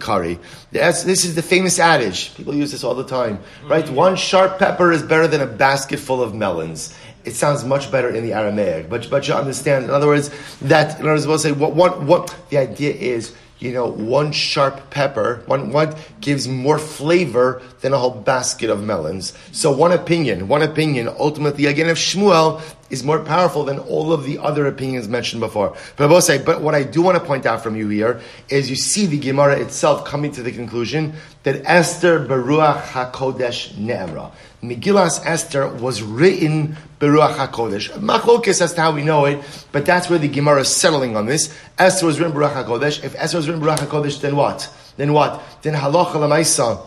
[0.00, 0.38] kari.
[0.70, 2.34] This is the famous adage.
[2.36, 3.84] People use this all the time, right?
[3.84, 3.94] Mm-hmm.
[3.94, 6.96] One sharp pepper is better than a basket full of melons.
[7.26, 9.84] It sounds much better in the Aramaic, but but you understand.
[9.84, 10.30] In other words,
[10.62, 14.30] that in other words, we'll say what what what the idea is you know, one
[14.32, 19.32] sharp pepper, one, one gives more flavor than a whole basket of melons.
[19.52, 24.24] So one opinion, one opinion, ultimately, again, if Shmuel is more powerful than all of
[24.24, 25.76] the other opinions mentioned before.
[25.96, 28.20] But I will say, but what I do want to point out from you here
[28.48, 34.32] is you see the Gemara itself coming to the conclusion that Esther Beruach HaKodesh Ne'emra.
[34.62, 37.90] Megillas Esther was written Beruach HaKodesh.
[37.98, 39.42] Machlokes as to how we know it,
[39.72, 41.54] but that's where the Gemara is settling on this.
[41.78, 43.04] Esther was written Beruach HaKodesh.
[43.04, 44.70] If Esther was written Beruach HaKodesh, then what?
[44.96, 45.42] Then what?
[45.62, 46.86] Then Halacha Lamaisa.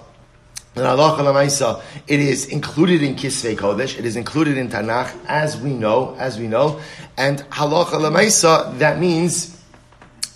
[0.78, 5.60] Then Halacha Lamaisa, it is included in Kisvei Kodesh, it is included in Tanakh, as
[5.60, 6.80] we know, as we know.
[7.18, 9.60] And Halacha Lamaisa, that means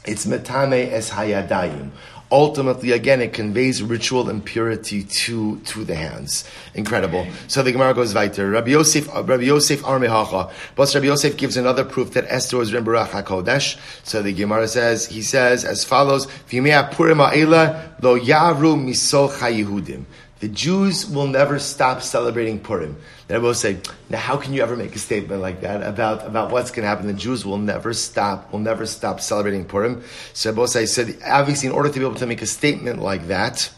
[0.03, 1.91] it's Metame es Hayadayim
[2.31, 6.49] ultimately, again, it conveys ritual impurity to, to the hands.
[6.73, 7.27] Incredible.
[7.47, 8.49] So the Gemara goes weiter.
[8.49, 10.51] Rabbi Yosef, uh, Rabbi Yosef Armehacha.
[10.75, 13.77] But Rabbi Yosef gives another proof that Esther was in Baruch HaKodesh.
[14.03, 20.05] So the Gemara says, he says as follows, V'yimei Purim lo yaru misoch ha-Yehudim.
[20.41, 22.97] The Jews will never stop celebrating Purim.
[23.27, 23.77] They will say,
[24.09, 26.87] now how can you ever make a statement like that about, about what's going to
[26.87, 27.05] happen?
[27.05, 30.03] The Jews will never stop, will never stop celebrating Purim.
[30.33, 33.71] So I said, obviously in order to be able to make a statement like that,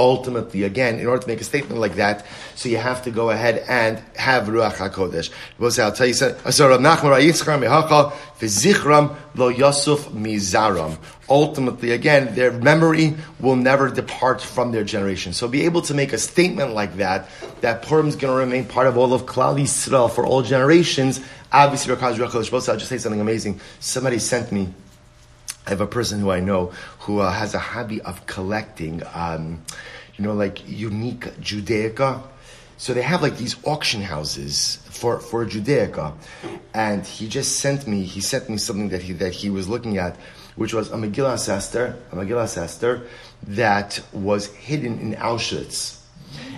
[0.00, 3.28] ultimately, again, in order to make a statement like that, so you have to go
[3.28, 5.30] ahead and have Ruach HaKodesh.
[5.78, 6.28] I'll tell you, so
[6.68, 10.96] Rav Nachman Yitzchar Mehacha, V'zichram lo Yosuf Mizaram.
[11.28, 15.32] Ultimately, again, their memory will never depart from their generation.
[15.34, 17.28] So be able to make a statement like that,
[17.60, 21.20] that Purim is going to remain part of all of Klal Yisrael for all generations,
[21.52, 23.60] obviously, I'll just say something amazing.
[23.80, 24.72] Somebody sent me
[25.70, 29.62] I have a person who I know who uh, has a hobby of collecting, um,
[30.16, 32.24] you know, like unique Judaica.
[32.76, 36.14] So they have like these auction houses for, for Judaica.
[36.74, 39.96] And he just sent me, he sent me something that he, that he was looking
[39.96, 40.16] at,
[40.56, 43.06] which was a Megillah Esther, a Megillah Esther
[43.44, 45.99] that was hidden in Auschwitz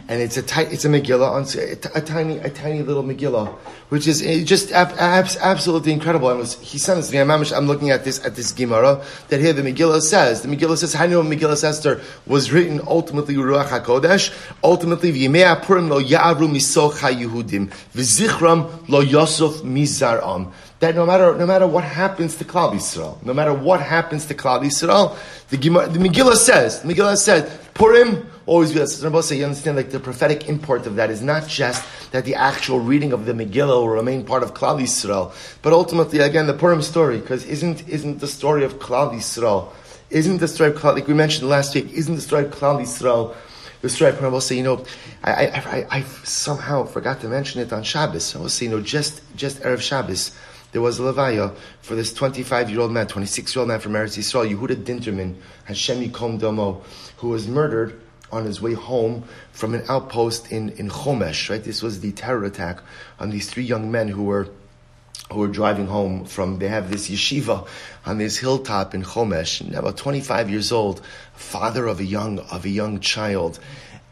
[0.08, 3.48] and it's a ti- it's a Megillah, on a, tiny a tiny little Megillah,
[3.88, 6.28] which is just ab- ab- absolutely incredible.
[6.28, 7.32] I was he sent this to me.
[7.32, 10.94] I'm, looking at this at this Gemara that here the Megillah says the Megillah says
[10.94, 14.34] know Megillah Esther was written ultimately Ruach Hakodesh,
[14.64, 21.46] ultimately V'yimei Purim lo Ya'avru Misoch HaYehudim V'zichram lo Yosef Mizaram that no matter no
[21.46, 25.16] matter what happens to Klal Yisrael, no matter what happens to Klal Yisrael,
[25.50, 29.90] the, Gemara, the Megillah says, the Megillah said, Purim always be say you understand like
[29.90, 33.68] the prophetic import of that is not just that the actual reading of the Megillah
[33.68, 38.18] will remain part of Klal Yisrael, but ultimately again the Purim story, because isn't isn't
[38.18, 39.72] the story of Klal Yisrael,
[40.10, 42.80] isn't the story of Klal, like we mentioned last week, isn't the story of Klal
[42.80, 43.34] Yisrael
[43.82, 44.84] the story I will say, you know,
[45.24, 48.34] I, I, I, I, somehow forgot to mention it on Shabbos.
[48.36, 50.36] I will say, you know, just just erev Shabbos,
[50.70, 53.92] there was a levaya for this 25 year old man, 26 year old man from
[53.92, 56.82] Eretz Yisrael, Yehuda Dimentman, Hashem Yikom Domo,
[57.16, 58.00] who was murdered
[58.32, 61.62] on his way home from an outpost in, in Chomesh, right?
[61.62, 62.80] This was the terror attack
[63.20, 64.48] on these three young men who were
[65.30, 67.66] who were driving home from, they have this yeshiva
[68.04, 71.00] on this hilltop in Chomesh, about 25 years old,
[71.34, 73.58] father of a young, of a young child.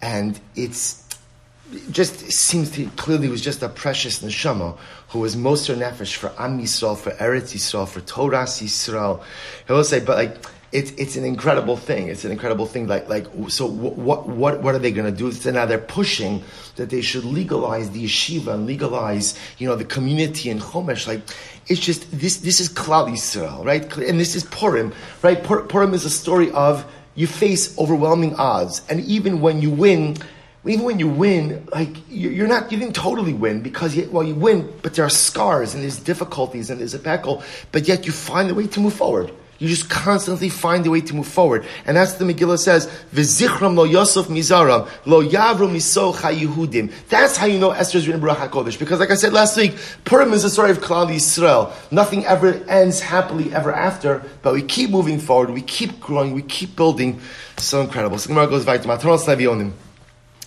[0.00, 1.06] And it's,
[1.90, 4.76] just seems to clearly was just a precious neshama
[5.10, 9.22] who was Moser Nefesh for Am Yisrael, for Eretz Yisrael, for Torah Yisrael.
[9.68, 10.36] I will say, but like,
[10.72, 12.08] it's it's an incredible thing.
[12.08, 12.86] It's an incredible thing.
[12.86, 15.32] Like like so, what what what are they going to do?
[15.32, 16.44] So now they're pushing
[16.76, 21.08] that they should legalize the yeshiva and legalize you know the community in Chomesh.
[21.08, 21.22] Like
[21.66, 23.84] it's just this this is Klal Yisrael, right?
[23.96, 25.42] And this is Purim, right?
[25.42, 30.16] Purim is a story of you face overwhelming odds, and even when you win.
[30.66, 34.34] Even when you win, like you're not, you didn't totally win because you, well, you
[34.34, 38.12] win, but there are scars and there's difficulties and there's a peckle, but yet you
[38.12, 41.66] find a way to move forward You just constantly find a way to move forward.
[41.84, 45.20] And that's the Megillah says, lo Yosef mizaram, lo.
[47.10, 48.78] That's how you know Esther's written Baruch HaKodesh.
[48.78, 51.74] Because like I said last week, Purim is a story of Klal Yisrael.
[51.92, 56.40] Nothing ever ends happily ever after, but we keep moving forward, we keep growing, we
[56.40, 57.20] keep building.
[57.58, 58.16] So incredible.
[58.16, 59.72] So goes back to Matanos Levionim.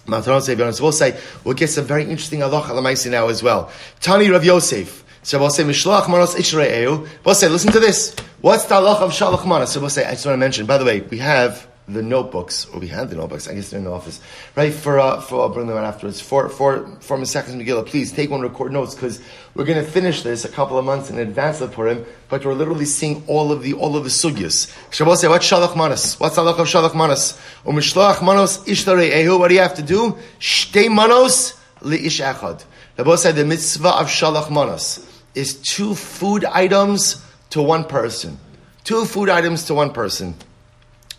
[0.08, 0.74] Matanos Levionim.
[0.74, 3.72] So we'll say, we'll get some very interesting Alamaisi now as well.
[4.02, 5.03] Tani Rav Yosef.
[5.24, 7.08] So we'll say, Mishloach Manos Ishra'eu.
[7.24, 8.14] We'll say, listen to this.
[8.42, 9.72] What's the Allah of Shalach Manos?
[9.72, 12.66] So we'll say, I just want to mention, by the way, we have the notebooks,
[12.68, 14.22] or we had the notebooks, I guess they're in the office,
[14.56, 14.74] right?
[14.74, 16.22] For, uh, for, I'll bring them out afterwards.
[16.22, 19.22] For, for, for Masechus Megillah, please take one, record notes, because
[19.54, 22.54] we're going to finish this a couple of months in advance of Purim, but we're
[22.54, 24.74] literally seeing all of the, all of the sugyas.
[24.94, 26.20] Shabbos say, what's Shalach Manos?
[26.20, 27.40] What's Allah of Shalach Manos?
[27.66, 30.18] Umishloach Manos Ishtarei Ehu, what do you have to do?
[30.40, 32.64] Shtei Manos Li'ish Echad.
[32.96, 38.40] Shabbos say, the mitzvah of Shalach Manos is two food items to one person.
[38.84, 40.36] Two food items to one person.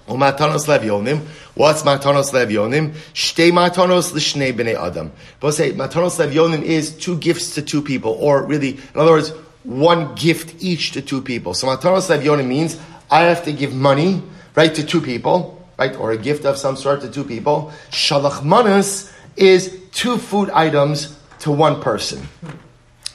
[0.09, 1.21] Umatanos levionim.
[1.55, 2.93] What's matanos levionim?
[3.15, 5.13] Shtei matanos l'shnei b'nei adam.
[5.41, 9.31] But say matanos levionim is two gifts to two people, or really, in other words,
[9.63, 11.55] one gift each to two people.
[11.55, 12.79] So matanos levionim means
[13.11, 14.23] I have to give money,
[14.55, 17.73] right, to two people, right, or a gift of some sort to two people.
[17.91, 22.29] Shalach manas is two food items to one person.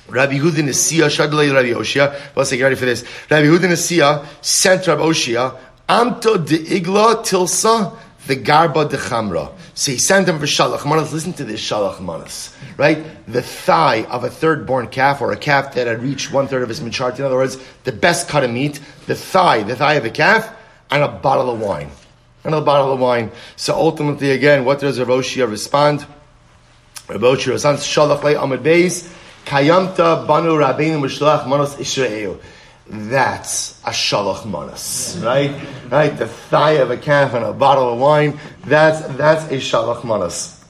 [0.09, 2.19] Rabbi Hudin Nasiya, Shadlei Rabbi Oshia.
[2.35, 3.03] Let's get ready for this.
[3.29, 7.97] Rabbi Hudin Nasiya sent Rabbi Oshia Amto de Igla Tilsa
[8.29, 9.51] the Garba de Chamra.
[9.73, 11.11] So he sent him for Shalach Manas.
[11.11, 13.03] Listen to this Shalach Manas, right?
[13.27, 16.61] The thigh of a third born calf or a calf that had reached one third
[16.61, 17.23] of his maturity.
[17.23, 20.53] In other words, the best cut of meat, the thigh, the thigh of a calf,
[20.91, 21.89] and a bottle of wine.
[22.43, 23.31] Another bottle of wine.
[23.55, 26.05] So ultimately, again, what does Rav Oshia respond?
[27.07, 29.11] Rav Oshia responds, Shalach Le Amid Beis,
[29.49, 32.39] Kayamta Banu Rabbeinu Mishlach Manos Israel.
[32.87, 35.51] That's a shalach manas, right?
[35.89, 38.39] Right, the thigh of a calf and a bottle of wine.
[38.65, 40.63] That's that's a shalach manas.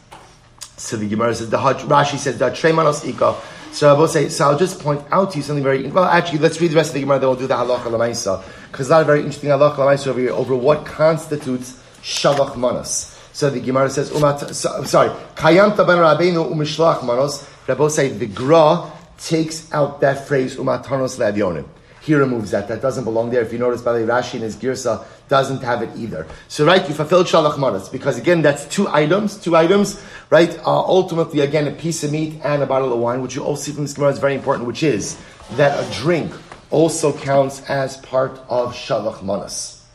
[0.77, 3.35] So the Gemara says the Rashi says the trey manas ika.
[3.73, 4.29] So I will say.
[4.29, 6.05] So I'll just point out to you something very well.
[6.05, 7.19] Actually, let's read the rest of the Gemara.
[7.19, 10.19] Then we'll do the halacha lamaisa because a lot of very interesting halacha lamaisa over
[10.21, 13.17] here over what constitutes shalach manas.
[13.31, 17.47] So the Gemara says, umat, so, sorry, kayamta taban rabbeinu umishlach manos.
[17.69, 21.65] Rabbi say the Gra takes out that phrase umatanos le'avyonim.
[22.01, 22.67] He removes that.
[22.67, 23.43] That doesn't belong there.
[23.43, 26.25] If you notice, by the way, Rashi in his Girsa doesn't have it either.
[26.47, 29.37] So, right, you fulfilled Shalach Manas because again, that's two items.
[29.37, 30.57] Two items, right?
[30.59, 33.61] Uh, ultimately, again, a piece of meat and a bottle of wine, which you also
[33.61, 36.31] see from this Gemara is very important, which is that a drink
[36.71, 39.85] also counts as part of Shalach Manas.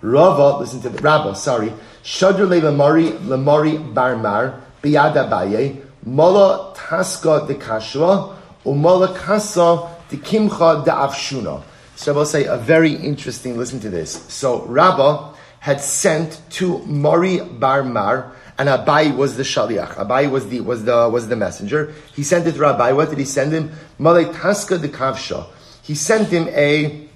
[0.00, 1.72] Rava, listen to the Rabba, sorry.
[2.02, 8.34] Shadr le lemari lemari barmar biyada baye mala taska de kashva
[8.64, 11.62] umala kasa de Kimcha da Avshuna.
[11.96, 14.10] So I will say a very interesting, listen to this.
[14.32, 19.94] So Rabbah had sent to Mari Bar Mar, and Abai was the shaliach.
[19.94, 21.94] Abai was the was the was the messenger.
[22.14, 22.92] He sent it to Rabbi.
[22.92, 23.70] What did he send him?
[23.98, 25.46] Mala Taska de Kavsha.
[25.82, 27.08] He sent him a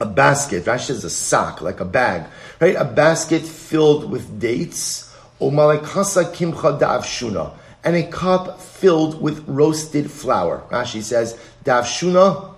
[0.00, 0.64] a basket.
[0.64, 2.26] Rashi says a sack, like a bag,
[2.60, 2.76] right?
[2.76, 5.14] A basket filled with dates.
[5.40, 7.52] O malekasa kimcha avshuna
[7.84, 10.64] and a cup filled with roasted flour.
[10.70, 12.54] Rashi says, Davshuna,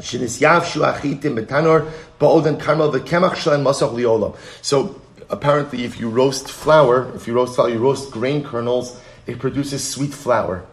[0.00, 1.90] Shinisyav Betanor,
[2.20, 4.36] Ba'odan Karmel V'kemach Shalen Masach Liolam.
[4.62, 9.38] So apparently, if you roast flour, if you roast flour, you roast grain kernels, it
[9.38, 10.64] produces sweet flour.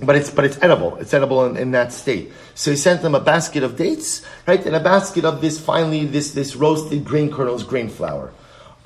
[0.00, 0.96] But it's but it's edible.
[0.96, 2.30] It's edible in, in, that state.
[2.54, 6.04] So he sent them a basket of dates, right, and a basket of this finally
[6.04, 8.32] this this roasted grain kernels, grain flour.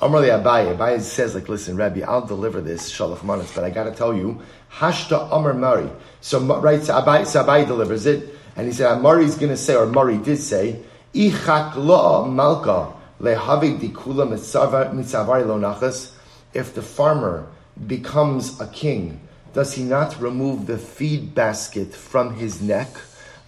[0.02, 0.76] Amrli Abaye.
[0.76, 4.12] Abaye says, like, listen, Rabbi, I'll deliver this shalach manas, but I got to tell
[4.12, 4.40] you,
[4.72, 5.88] hashta Amr Mari.
[6.20, 9.76] So right, so Abaye, so Abaye delivers it, and he said, Mari's going to say,
[9.76, 10.80] or Mari did say,
[11.14, 16.12] ichak lo malka lehavik dikula mitzavari lo nachas.
[16.52, 17.46] If the farmer
[17.86, 19.20] becomes a king,
[19.54, 22.88] does he not remove the feed basket from his neck?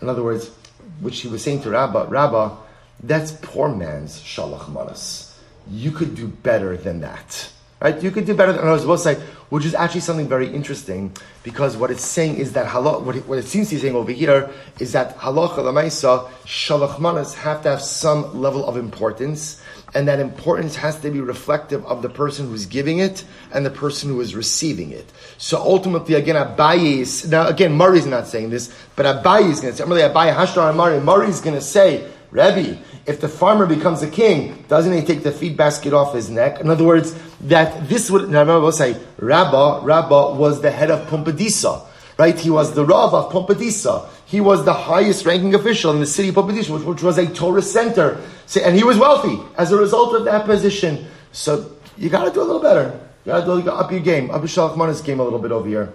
[0.00, 0.52] In other words,
[1.00, 2.56] which he was saying to Rabbah, Rabbah,
[3.02, 5.23] that's poor man's shalach manas
[5.70, 7.50] you could do better than that.
[7.80, 8.02] Right?
[8.02, 10.48] You could do better than I was supposed to say, which is actually something very
[10.48, 13.80] interesting because what it's saying is that halach, what it, what it seems to be
[13.82, 14.48] saying over here
[14.80, 19.60] is that halacha lamaisa shalach manas have to have some level of importance,
[19.94, 23.70] and that importance has to be reflective of the person who's giving it and the
[23.70, 25.12] person who is receiving it.
[25.36, 29.74] So ultimately, again, Abaye is now again Mari's not saying this, but Abaye is going
[29.74, 29.84] to say.
[29.84, 31.00] I'm really Abaye Hashtar Mari.
[31.00, 35.30] Mari's going to say Rebbe, if the farmer becomes a king, doesn't he take the
[35.30, 36.60] feed basket off his neck?
[36.60, 40.90] In other words, that this would, now remember, we'll say, Rabbah, Rabbah was the head
[40.90, 41.86] of Pumbedisa,
[42.18, 42.36] right?
[42.36, 44.08] He was the Rav of Pumbedisa.
[44.26, 47.26] he was the highest ranking official in the city of Pumbedisa, which, which was a
[47.32, 48.20] Torah center.
[48.46, 51.06] So, and he was wealthy as a result of that position.
[51.30, 52.98] So you got to do a little better.
[53.24, 55.92] You got to do up your game, up your game a little bit over here.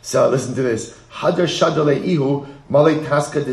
[0.00, 0.98] So listen to this.
[1.12, 3.52] Hadar Shadale Ihu, Malay Taska de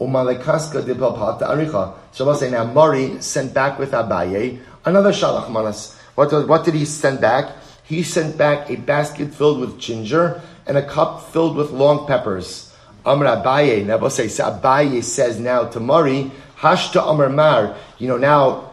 [0.00, 1.94] Zangvila, or Malay Kaska de Pelpata Aricha.
[2.12, 5.96] So I'll say now, Mari sent back with Abaye another Shalach Manas.
[6.14, 7.56] What, what did he send back?
[7.84, 12.74] He sent back a basket filled with ginger and a cup filled with long peppers.
[13.04, 18.70] Amr Abaye, Nabose, Abaye says now to Mari, Hashta Amr Mar, you know, now,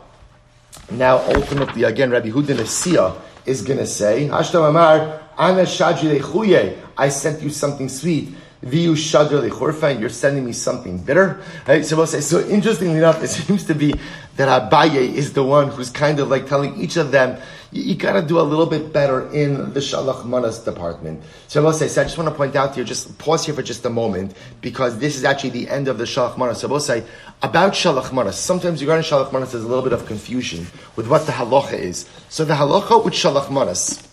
[0.91, 3.15] now ultimately, again, Rabbi Hudin Asiya
[3.45, 8.35] is going to say, Hashta Amar, Ana Shadri I sent you something sweet.
[8.63, 11.39] Viu Shadri Lechorfa, you're sending me something bitter.
[11.67, 11.85] Right?
[11.85, 13.93] So so interestingly enough, it seems to be
[14.37, 17.39] that Abaye is the one who's kind of like telling each of them,
[17.71, 21.23] you, you got to do a little bit better in the Shalach Manas department.
[21.47, 23.85] So so I just want to point out to you, just pause here for just
[23.85, 26.59] a moment, because this is actually the end of the Shalach Manas.
[26.59, 27.03] So say,
[27.41, 31.25] about Shalach Manas, sometimes regarding Shalach Manas, there's a little bit of confusion with what
[31.25, 32.09] the halacha is.
[32.29, 34.07] So the halacha with Shalach Manas,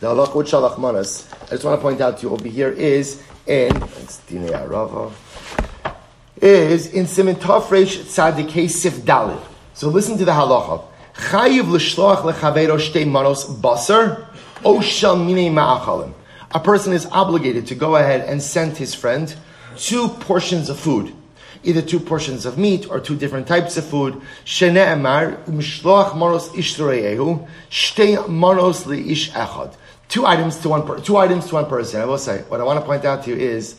[0.00, 2.70] the halacha with Shalach Manas, I just want to point out to you over here
[2.70, 5.12] is in, it's Arava,
[6.40, 9.40] is in Simen Tafresh Tzadikei Sif Dalid.
[9.74, 10.84] So listen to the halacha.
[11.14, 14.26] Chayiv l'shloach lechavero shtei manos basar
[14.64, 16.12] o shal mine ma'achalim.
[16.50, 19.34] A person is obligated to go ahead and send his friend
[19.76, 21.14] two portions of food,
[21.62, 24.20] either two portions of meat or two different types of food.
[24.44, 29.74] Shene emar mishloach manos ishtoreyehu shtei manos liish echad.
[30.08, 32.00] Two items to one per- two items to one person.
[32.00, 33.76] I will say what I want to point out to you is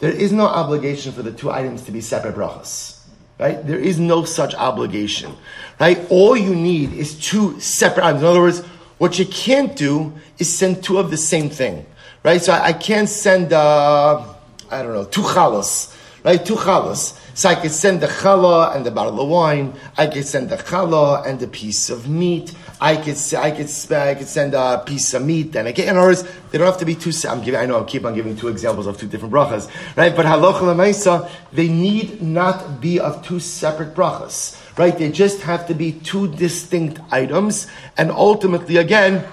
[0.00, 2.98] there is no obligation for the two items to be separate brachas.
[3.38, 3.64] Right?
[3.66, 5.34] There is no such obligation.
[5.78, 5.98] Right?
[6.10, 8.22] All you need is two separate items.
[8.22, 8.60] In other words,
[8.98, 11.86] what you can't do is send two of the same thing.
[12.22, 12.42] Right?
[12.42, 14.22] So I, I can't send, uh,
[14.70, 15.96] I don't know, two chalas.
[16.22, 16.44] Right?
[16.44, 17.18] Two chalas.
[17.34, 19.72] So I could send the challah and the bottle of wine.
[19.96, 22.54] I could send the challah and the piece of meat.
[22.82, 26.56] I could I could I could send a piece of meat and again, words, they
[26.56, 27.12] don't have to be two.
[27.28, 27.60] I'm giving.
[27.60, 30.16] I know I keep on giving two examples of two different brachas, right?
[30.16, 34.96] But halacha lemaisa, they need not be of two separate brachas, right?
[34.96, 37.66] They just have to be two distinct items,
[37.98, 39.26] and ultimately, again,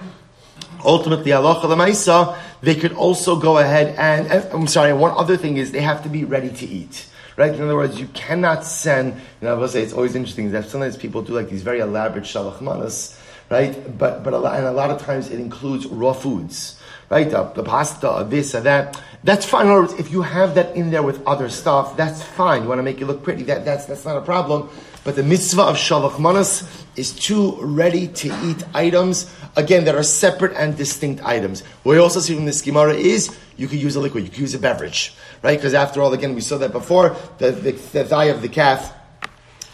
[0.84, 4.92] ultimately halacha lemaisa, they could also go ahead and, and I'm sorry.
[4.92, 7.54] One other thing is they have to be ready to eat right?
[7.54, 10.66] In other words, you cannot send, you know, I will say it's always interesting that
[10.66, 13.16] sometimes people do like these very elaborate shalach manas,
[13.50, 13.98] right?
[13.98, 16.80] But but a lot, and a lot of times it includes raw foods,
[17.10, 17.30] right?
[17.30, 19.02] The, the pasta, uh, this or that.
[19.24, 19.66] That's fine.
[19.66, 22.64] In other words, if you have that in there with other stuff, that's fine.
[22.64, 23.44] You want to make it look pretty.
[23.44, 24.70] That that's that's not a problem.
[25.04, 30.04] But the mitzvah of shalach manas is two ready to eat items again that are
[30.04, 31.62] separate and distinct items.
[31.84, 34.40] What we also see from this Gemara is you could use a liquid, you could
[34.40, 35.58] use a beverage, right?
[35.58, 38.94] Because after all, again, we saw that before the, the, the thigh of the calf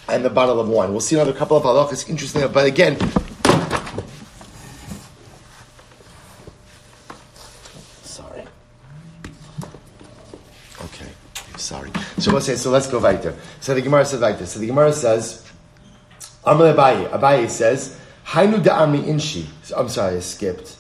[0.08, 0.92] and the bottle of wine.
[0.92, 2.08] We'll see another couple of halachas.
[2.08, 2.98] Interesting, but again,
[11.64, 11.90] Sorry.
[12.24, 13.36] So we'll say, so let's go weiter.
[13.60, 14.46] So the Gemara says weiter.
[14.46, 15.46] So the Gemara says,
[16.46, 17.10] Amr Abaye.
[17.10, 19.46] Abaye says, Hainu de Ami Inshi.
[19.62, 20.78] So, I'm sorry, I skipped.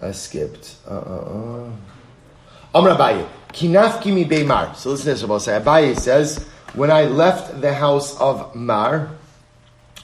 [0.00, 0.76] I skipped.
[0.88, 1.68] Uh, uh, uh.
[2.78, 3.26] Amr Abaye.
[3.48, 4.76] Kinaf kimi beimar.
[4.76, 5.58] So listen to this, say.
[5.58, 9.10] Abaye says, when I left the house of Mar,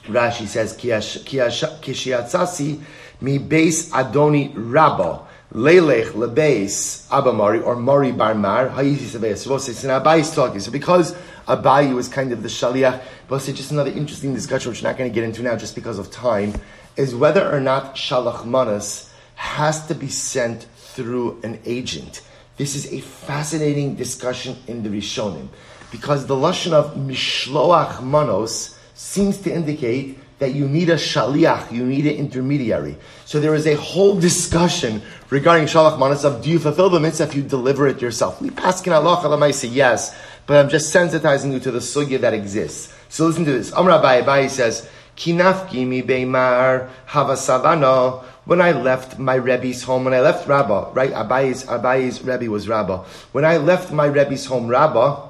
[0.07, 2.81] Rashi says, Kishiatzasi
[3.21, 5.24] mi base Adoni Rabba.
[5.53, 9.37] Lelech lebeis Abamari or Mari Barmar Hayisi Sebeis.
[9.37, 10.59] So Abai talking.
[10.59, 11.15] So because
[11.47, 14.97] Abai was kind of the shaliach, but also just another interesting discussion which we're not
[14.97, 16.53] going to get into now just because of time,
[16.97, 22.21] is whether or not shalach manas has to be sent through an agent.
[22.57, 25.49] This is a fascinating discussion in the Rishonim
[25.91, 31.85] because the lashon of mishloach manos seems to indicate that you need a shaliach, you
[31.85, 32.97] need an intermediary.
[33.25, 37.23] So there is a whole discussion regarding shalach manas of do you fulfill the mitzvah
[37.23, 38.41] if you deliver it yourself?
[38.41, 40.15] We paskin Allah say yes,
[40.45, 42.93] but I'm just sensitizing you to the sugya that exists.
[43.09, 43.71] So listen to this.
[43.71, 48.23] Amr Abai Abai says, Kinafki mi beimar havasavano.
[48.43, 51.11] When I left my Rebbe's home, when I left Rabbah, right?
[51.11, 53.05] Abai's, Abai's Rebbe was Rabbah.
[53.31, 55.29] When I left my Rebbe's home, Rabbah,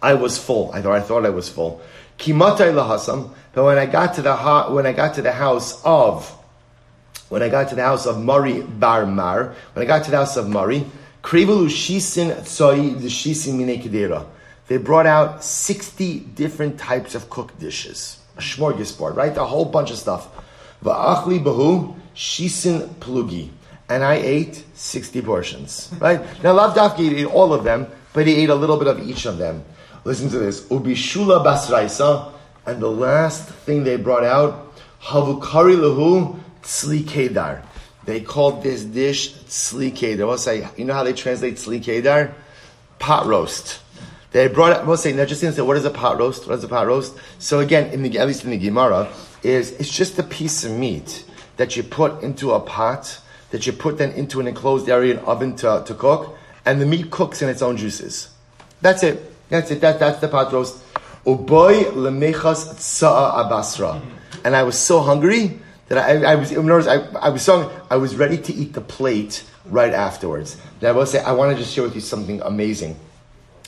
[0.00, 0.70] I was full.
[0.72, 1.80] I thought I thought I was full.
[2.18, 3.30] Kimatai lahasam.
[3.54, 4.36] But when I got to the
[4.70, 6.30] when I got to the house of
[7.28, 10.18] when I got to the house of Mari Bar Mar, when I got to the
[10.18, 10.84] house of Mari,
[14.66, 18.18] They brought out 60 different types of cooked dishes.
[18.36, 19.36] A smorgasbord, right?
[19.36, 20.28] A whole bunch of stuff.
[20.84, 23.48] Va'achli Bahu Shisin Plugi.
[23.88, 25.90] and I ate 60 portions.
[25.98, 26.20] Right?
[26.42, 29.26] Now, Lav Dafki ate all of them, but he ate a little bit of each
[29.26, 29.64] of them.
[30.04, 30.62] Listen to this.
[30.68, 32.32] Ubishula basraisa,
[32.66, 37.62] and the last thing they brought out, havukari lahu tzli kedar.
[38.04, 40.26] They called this dish tzli kedar.
[40.26, 42.34] We'll say, you know how they translate tzli kedar?
[42.98, 43.80] Pot roast.
[44.32, 46.48] They brought it, we'll say, now just gonna say, what is a pot roast?
[46.48, 47.16] What is a pot roast?
[47.38, 49.08] So again, in the, at least in the Gemara,
[49.42, 51.24] is it's just a piece of meat
[51.56, 55.24] that you put into a pot, that you put then into an enclosed area, an
[55.24, 56.36] oven to, to cook,
[56.66, 58.28] and the meat cooks in its own juices.
[58.80, 59.32] That's it.
[59.50, 59.80] That's it.
[59.82, 60.82] That, that's the pot roast.
[61.26, 64.02] Uboy lemechas tsa'a abasra.
[64.44, 65.58] And I was so hungry
[65.88, 68.80] that I, I was, words, I, I was so, I was ready to eat the
[68.80, 70.56] plate right afterwards.
[70.80, 72.96] That I will say, I want to just share with you something amazing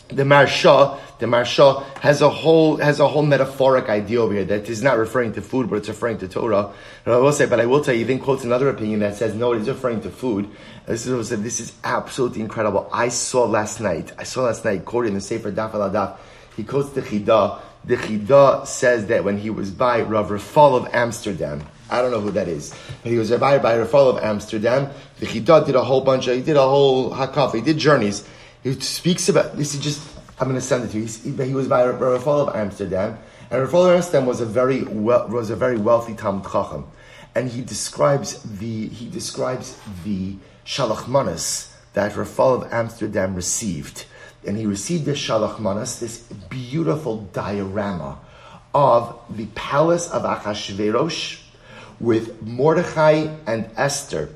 [0.09, 4.68] the Marsha, the Maharsha has a whole has a whole metaphoric idea over here that
[4.68, 6.70] is not referring to food, but it's referring to Torah.
[7.04, 9.34] And I will say, but I will tell you, then quotes another opinion that says
[9.34, 10.48] no, it is referring to food.
[10.86, 12.88] This is this is absolutely incredible.
[12.92, 14.12] I saw last night.
[14.16, 16.18] I saw last night quoted in the Sefer Daf al Daf.
[16.57, 17.61] He quotes the Chida.
[17.84, 22.20] The Chida says that when he was by Rav Rafal of Amsterdam, I don't know
[22.20, 24.90] who that is, but he was by by Rafal of Amsterdam.
[25.20, 28.26] The Chida did a whole bunch of, he did a whole hakaf, he did journeys.
[28.62, 29.74] He speaks about this.
[29.74, 30.02] Is just
[30.40, 31.07] I'm going to send it to you.
[31.07, 33.18] He, he was by Rafal of Amsterdam,
[33.50, 36.86] and Rafal of Amsterdam was a very well, was a very wealthy Talmud Chacham,
[37.34, 41.07] and he describes the he describes the Shalach
[41.92, 44.04] that Rafal of Amsterdam received,
[44.47, 48.18] and he received this Shalach Manas, this beautiful diorama
[48.74, 51.40] of the palace of Achashverosh
[51.99, 54.30] with Mordechai and Esther.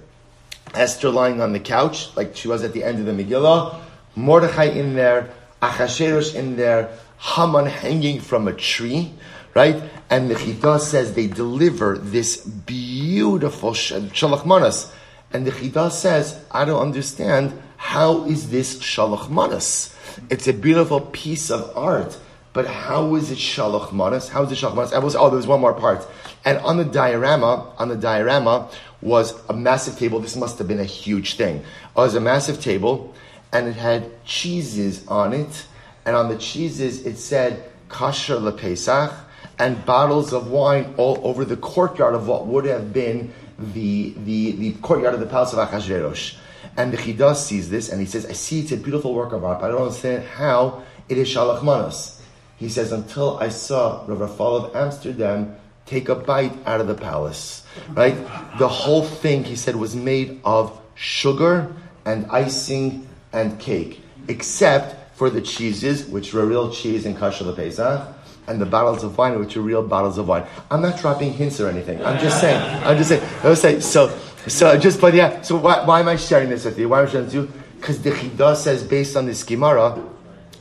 [0.74, 3.80] Esther lying on the couch, like she was at the end of the Megillah,
[4.16, 5.30] Mordechai in there,
[5.62, 9.12] Achashverosh in there, Haman hanging from a tree,
[9.54, 9.82] right?
[10.08, 14.92] And the Chida says they deliver this beautiful Shalach Manas.
[15.32, 19.94] And the Chida says, I don't understand, how is this Shalach Manas?
[20.28, 22.18] It's a beautiful piece of art,
[22.52, 24.28] but how is it Shalach Manas?
[24.28, 24.92] How is it Shalach?
[24.92, 26.06] I was, oh, there was one more part.
[26.44, 30.20] And on the diorama, on the diorama was a massive table.
[30.20, 31.56] This must have been a huge thing.
[31.58, 31.64] It
[31.94, 33.14] was a massive table
[33.52, 35.66] and it had cheeses on it,
[36.04, 39.12] and on the cheeses it said kasher lepesach,
[39.58, 44.52] and bottles of wine all over the courtyard of what would have been the, the,
[44.52, 46.36] the courtyard of the palace of Achashverosh.
[46.76, 49.44] And the Chidah sees this and he says, I see it's a beautiful work of
[49.44, 52.22] art, but I don't understand how it is Shalach Manas.
[52.56, 55.56] He says, until I saw Rav Rafal of Amsterdam
[55.86, 57.64] take a bite out of the palace.
[57.90, 58.16] Right?
[58.58, 65.30] The whole thing, he said, was made of sugar and icing and cake, except for
[65.30, 68.08] the cheeses, which were real cheese and kasher Pesach,
[68.46, 70.44] and the bottles of wine, which are real bottles of wine.
[70.70, 72.04] I'm not dropping hints or anything.
[72.04, 72.60] I'm just saying.
[72.84, 73.22] I'm just saying.
[73.42, 73.80] I was saying.
[73.80, 74.08] So,
[74.47, 75.43] so just but yeah.
[75.43, 76.88] So why, why am I sharing this with you?
[76.88, 77.62] Why am I sharing this with you?
[77.76, 80.03] Because the Chida says, based on this Gemara,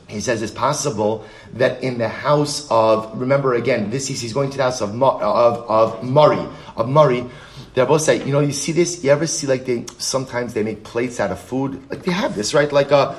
[0.08, 1.24] he says it's possible
[1.54, 4.90] that in the house of, remember again, this is he's going to the house of
[5.02, 7.26] of of Mari of Mari
[7.74, 9.04] they both say, you know, you see this.
[9.04, 11.88] You ever see like they sometimes they make plates out of food?
[11.88, 12.70] Like they have this, right?
[12.70, 13.16] Like a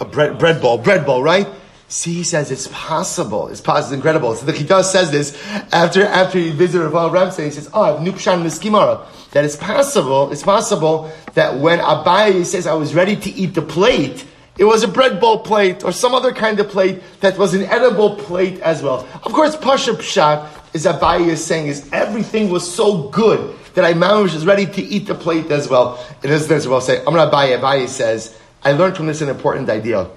[0.00, 1.46] a bread bread bowl, bread bowl, right?
[1.88, 3.46] See, he says it's possible.
[3.48, 3.86] It's possible.
[3.86, 4.34] It's incredible.
[4.34, 5.40] So the Chida says this
[5.72, 7.44] after after he visited Rav Ramsey.
[7.44, 10.32] He says, ah, "Oh, I've nupshan miskimara." That it's possible.
[10.32, 14.24] It's possible that when Abaye says, "I was ready to eat the plate,"
[14.58, 17.62] it was a bread bowl plate or some other kind of plate that was an
[17.62, 19.06] edible plate as well.
[19.22, 23.92] Of course, Pasha Pshat is Abaye is saying is everything was so good that I
[23.92, 26.04] was ready to eat the plate as well.
[26.22, 27.60] It is this as well say, I'm gonna Abaye.
[27.60, 30.08] Abaye says, I learned from this an important idea.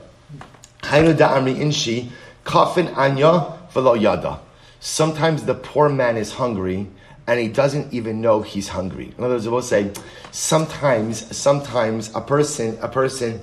[0.89, 2.09] Inshi
[2.45, 3.55] kafin anya
[4.01, 4.39] yada.
[4.79, 6.87] Sometimes the poor man is hungry
[7.27, 9.13] and he doesn't even know he's hungry.
[9.17, 9.91] In other words, we'll say,
[10.31, 13.39] sometimes, sometimes a person, a person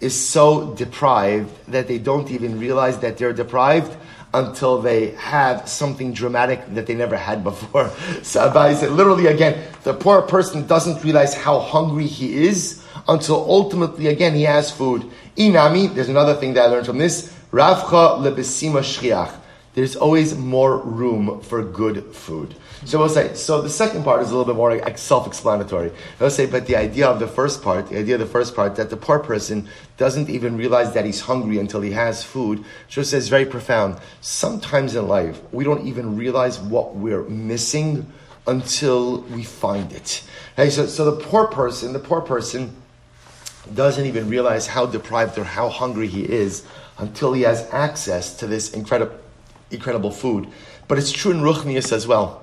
[0.00, 3.96] is so deprived that they don't even realize that they're deprived
[4.32, 7.90] until they have something dramatic that they never had before.
[8.22, 13.36] So Abai said, literally again, the poor person doesn't realize how hungry he is until
[13.48, 15.10] ultimately again he has food.
[15.36, 17.32] Inami, there's another thing that I learned from this.
[17.52, 19.34] Ravcha lebesima shriach.
[19.74, 22.56] There's always more room for good food.
[22.86, 25.92] So we'll say, so the second part is a little bit more self-explanatory.
[26.18, 28.74] We'll say, but the idea of the first part, the idea of the first part,
[28.76, 33.10] that the poor person doesn't even realize that he's hungry until he has food, just
[33.10, 33.98] says very profound.
[34.22, 38.10] Sometimes in life, we don't even realize what we're missing
[38.46, 40.24] until we find it.
[40.56, 42.74] Hey, so, so the poor person, the poor person
[43.74, 46.64] doesn't even realize how deprived or how hungry he is
[46.98, 49.16] until he has access to this incredible,
[49.70, 50.48] incredible food.
[50.88, 52.42] But it's true in Ruchnius as well.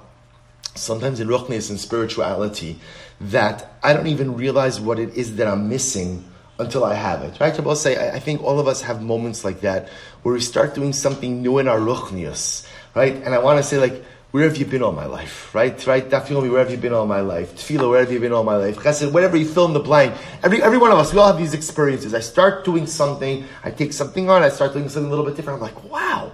[0.78, 2.80] sometimes in ruchnis and spirituality,
[3.20, 6.24] that I don't even realize what it is that I'm missing
[6.59, 7.39] until I have it.
[7.39, 7.55] Right?
[7.55, 9.89] Shabbos say, I, I think all of us have moments like that
[10.24, 12.65] where we start doing something new in our ruchnius,
[12.95, 13.15] right?
[13.15, 15.53] And I want to say like, where have you been all my life?
[15.55, 15.88] Right?
[15.88, 16.07] Right?
[16.07, 17.55] Dafyomi, where have you been all my life?
[17.55, 18.75] Tefillah, where have you been all my life?
[18.78, 20.13] Chesed, whatever you fill in the blank.
[20.43, 22.13] Every, every one of us, we all have these experiences.
[22.13, 25.38] I start doing something, I take something on, I start doing something a little bit
[25.38, 25.61] different.
[25.61, 26.34] I'm like, wow,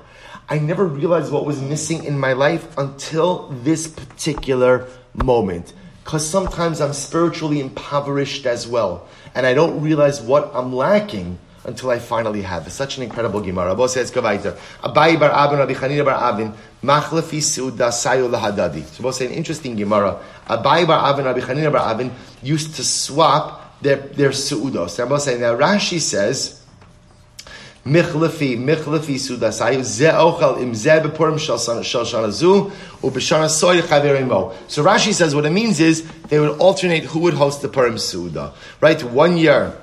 [0.50, 5.74] I never realized what was missing in my life until this particular moment.
[6.04, 9.08] Because sometimes I'm spiritually impoverished as well.
[9.36, 12.72] And I don't realize what I'm lacking until I finally have it.
[12.72, 13.70] Such an incredible Gemara.
[13.70, 16.54] Rabbi says, Abayi bar Abin, Rabbi Chanina bar Abin,
[16.84, 18.84] machlefi seuda sayu lahadadi.
[18.86, 20.20] So Rabbi an interesting Gemara.
[20.48, 22.12] Abayi bar Abin, Rabbi Chanina bar Abin
[22.42, 25.00] used to swap their, their seudos.
[25.00, 26.64] Rabbi saying, now Rashi says,
[27.86, 34.54] Michlefi, Michlefi Sudasayu, Ze Ochel im Ze Bepurim Shal Shana Zu, Ubeshana Soy Chaverimo.
[34.70, 37.98] So Rashi says what it means is they would alternate who would host the Purim
[37.98, 38.54] Suda.
[38.80, 39.04] Right?
[39.04, 39.78] One year,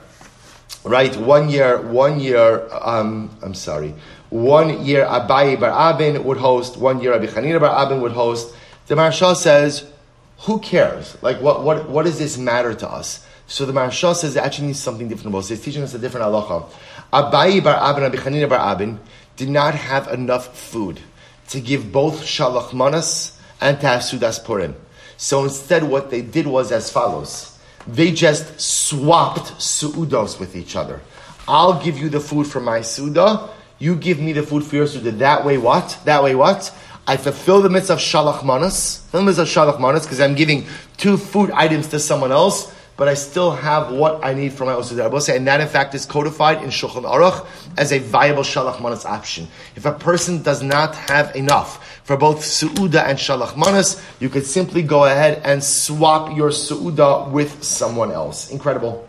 [0.84, 1.14] right?
[1.16, 3.94] One year, one year, um, I'm sorry.
[4.30, 8.54] One year Abayi Bar Abin would host, one year Rabbi Chanina Bar Abin would host.
[8.86, 9.90] The Maharshal says,
[10.38, 11.16] who cares?
[11.22, 13.26] Like, what, what, what does this matter to us?
[13.46, 15.48] So the Maharshal says it actually means something different about it.
[15.48, 16.70] He's teaching us a different halacha.
[17.12, 18.98] Abayi bar Abin, Rabbi Chanina bar Abin,
[19.36, 21.00] did not have enough food
[21.48, 24.76] to give both Shalach Manas and to have Sudas Purim.
[25.16, 27.58] So instead, what they did was as follows.
[27.86, 31.00] They just swapped suudos with each other.
[31.48, 33.50] I'll give you the food for my suda.
[33.78, 35.10] You give me the food for your suda.
[35.12, 35.98] That way, what?
[36.04, 36.74] That way, what?
[37.06, 39.06] I fulfill the mitzvah of shalach manas.
[39.10, 40.66] The mitzvah of shalach because I'm giving
[40.96, 44.74] two food items to someone else but I still have what I need for my
[44.74, 47.46] Osud say, and that in fact is codified in Shulchan Aruch
[47.78, 49.48] as a viable Shalach Manas option.
[49.74, 54.44] If a person does not have enough for both Su'uda and Shalach Manas, you could
[54.44, 58.50] simply go ahead and swap your Su'uda with someone else.
[58.50, 59.08] Incredible.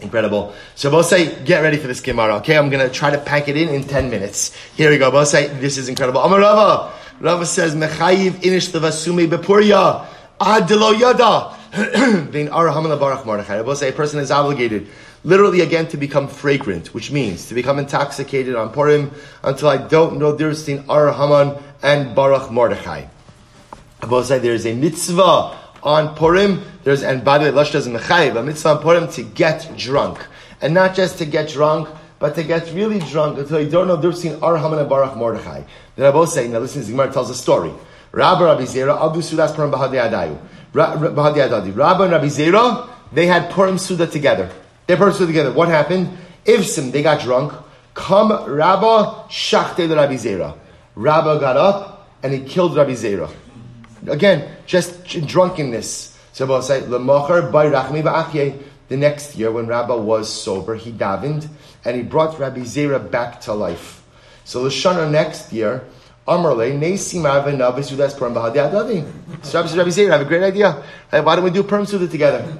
[0.00, 0.52] Incredible.
[0.74, 2.36] So Bose, get ready for this Gemara.
[2.36, 4.54] Okay, I'm going to try to pack it in in 10 minutes.
[4.76, 5.10] Here we go.
[5.10, 6.20] Bose, this is incredible.
[6.20, 6.92] Amar Rava.
[7.18, 10.04] Rava says, Mechayiv inish tavasumi bepurya.
[10.38, 11.56] Adilo yada.
[12.30, 13.56] Being Arahaman Barach Mordechai.
[13.56, 14.86] I will say a person is obligated,
[15.24, 19.10] literally again, to become fragrant, which means to become intoxicated on Purim
[19.42, 23.06] until I don't know there's between Arahaman and Baruch Mordechai.
[24.00, 26.62] I will say there is a mitzvah on Purim.
[26.84, 30.24] There's and by the way, Lush doesn't mechayiv a mitzvah on Purim to get drunk,
[30.60, 31.88] and not just to get drunk,
[32.18, 35.62] but to get really drunk until you don't know there's between Arahaman and Baruch Mordechai.
[35.96, 37.72] Then I will say, now listen, Zimar tells a story.
[38.12, 40.38] Rabbi Rabbi Zera, Abu Sudas Purim Bahadi Adayu.
[40.72, 44.50] Rabbi and Rabbi Zera, they had Purim Suda together.
[44.88, 45.52] They Purim Suda together.
[45.52, 46.08] What happened?
[46.46, 47.52] Ivsim, they got drunk.
[47.92, 50.56] Come Rabba Shachte Rabbi Zera.
[50.94, 53.30] Rabba got up and he killed Rabbi Zera.
[54.06, 56.18] Again, just drunkenness.
[56.32, 56.98] So we'll say, the
[58.90, 61.48] next year when Rabba was sober, he davened
[61.84, 64.02] and he brought Rabbi Zera back to life.
[64.44, 65.84] So the Shana next year,
[66.26, 69.04] Amarle, Nesim Avinav Sudas Purim Bahadi.
[69.44, 70.82] So Rabbi Zeir, I have a great idea.
[71.10, 72.56] Why don't we do Purim Suda together?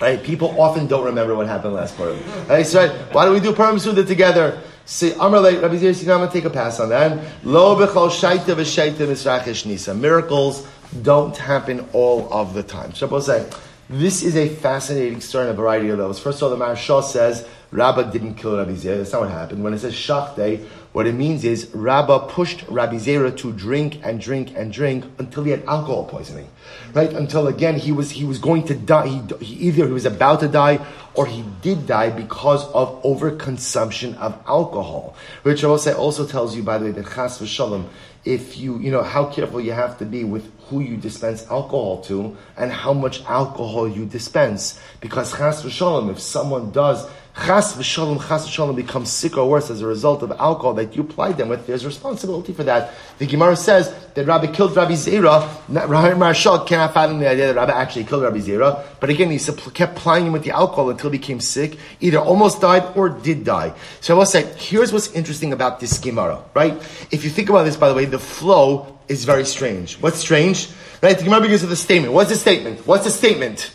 [0.00, 2.22] Right, people often don't remember what happened last Purim.
[2.46, 4.62] Right, so right, why don't we do Purim Suda together?
[4.84, 7.18] Say Amarle, Rabbi Zeir, I'm going to take a pass on that.
[7.44, 9.94] Lo bechol shaita v'shaita misrachish nisa.
[9.94, 10.66] Miracles
[11.02, 12.94] don't happen all of the time.
[12.94, 13.50] So say,
[13.90, 16.20] this is a fascinating story in a variety of levels.
[16.20, 18.98] First of all, the Maharshal says Rabbah didn't kill Rabbi Zeir.
[18.98, 19.64] That's not what happened.
[19.64, 24.20] When it says Shakte, what it means is Rabbah pushed Rabbi Zera to drink and
[24.20, 26.48] drink and drink until he had alcohol poisoning,
[26.94, 27.12] right?
[27.12, 29.06] Until again he was he was going to die.
[29.08, 30.84] He, he, either he was about to die
[31.14, 35.14] or he did die because of overconsumption of alcohol.
[35.42, 37.88] Which also also tells you, by the way, that chas v'shalom,
[38.24, 42.00] if you you know how careful you have to be with who you dispense alcohol
[42.02, 47.06] to and how much alcohol you dispense, because chas v'shalom, if someone does
[47.44, 51.02] chas v'shalom, chas v'shalom becomes sick or worse as a result of alcohol that you
[51.02, 52.92] applied them with, there's responsibility for that.
[53.18, 55.48] The Gemara says that Rabbi killed Rabbi Zera.
[55.68, 58.84] Rabbi Marshal cannot fathom the idea that Rabbi actually killed Rabbi Zera.
[59.00, 59.38] But again, he
[59.72, 63.44] kept plying him with the alcohol until he became sick, either almost died or did
[63.44, 63.72] die.
[64.00, 66.74] So I will say, here's what's interesting about this Gemara, right?
[67.10, 69.96] If you think about this, by the way, the flow is very strange.
[70.00, 70.68] What's strange?
[71.02, 71.16] Right?
[71.16, 72.12] The Gemara begins with a statement.
[72.12, 72.86] What's the statement?
[72.86, 73.72] What's the statement?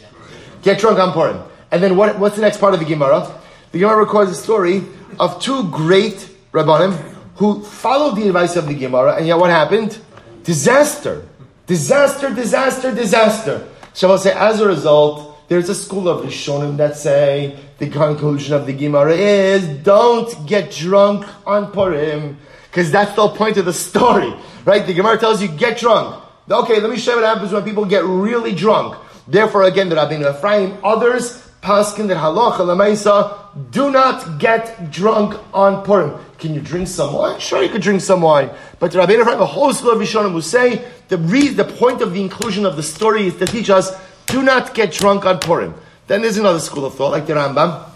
[0.61, 1.41] Get drunk on Purim.
[1.71, 3.39] And then what, what's the next part of the Gemara?
[3.73, 4.83] The Gemara records a story
[5.19, 6.93] of two great Rabbanim
[7.37, 9.97] who followed the advice of the Gemara, and yet what happened?
[10.43, 11.25] Disaster.
[11.65, 13.67] Disaster, disaster, disaster.
[13.95, 18.53] Shall I say, as a result, there's a school of Rishonim that say the conclusion
[18.53, 22.37] of the Gemara is don't get drunk on Purim,
[22.69, 24.85] because that's the point of the story, right?
[24.85, 26.23] The Gemara tells you get drunk.
[26.47, 28.97] Okay, let me show you what happens when people get really drunk.
[29.27, 33.39] Therefore, again, the Rabbeinu Ephraim, others, paskin that halacha lemaisa,
[33.71, 36.19] do not get drunk on Purim.
[36.37, 37.39] Can you drink some wine?
[37.39, 38.49] Sure, you could drink some wine.
[38.79, 42.01] But the Rabbeinu Ephraim, a whole school of Rishonim will say, the, reason, the point
[42.01, 43.95] of the inclusion of the story is to teach us,
[44.25, 45.73] do not get drunk on Purim.
[46.07, 47.89] Then there's another school of thought, like the Rambam,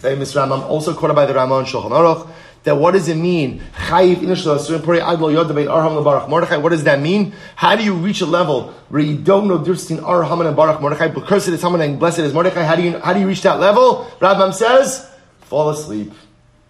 [0.00, 2.30] famous Rambam, also quoted by the Rambam and Shulchan Aruch,
[2.66, 3.62] that what does it mean?
[3.88, 4.28] What
[6.70, 7.32] does that mean?
[7.54, 10.80] How do you reach a level where you don't know Dirstin Ar Haman and Baruch
[10.80, 12.64] Mordechai, but cursed is Haman and blessed is Mordechai?
[12.64, 14.10] How do you how do you reach that level?
[14.18, 15.08] Rambam says,
[15.42, 16.12] fall asleep.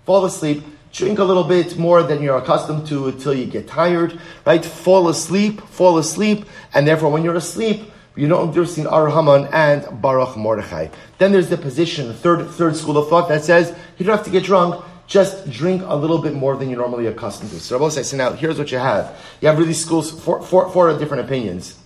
[0.05, 0.65] Fall asleep.
[0.93, 4.63] Drink a little bit more than you're accustomed to until you get tired, right?
[4.63, 6.45] Fall asleep, fall asleep,
[6.75, 10.89] and therefore when you're asleep, you don't know Dirstin Ar Haman and Baruch Mordechai.
[11.17, 14.27] Then there's the position, the third third school of thought that says you don't have
[14.27, 17.61] to get drunk just drink a little bit more than you're normally accustomed to.
[17.61, 19.17] So Rabbi says, so now here's what you have.
[19.41, 21.79] You have really schools, four, four, four different opinions.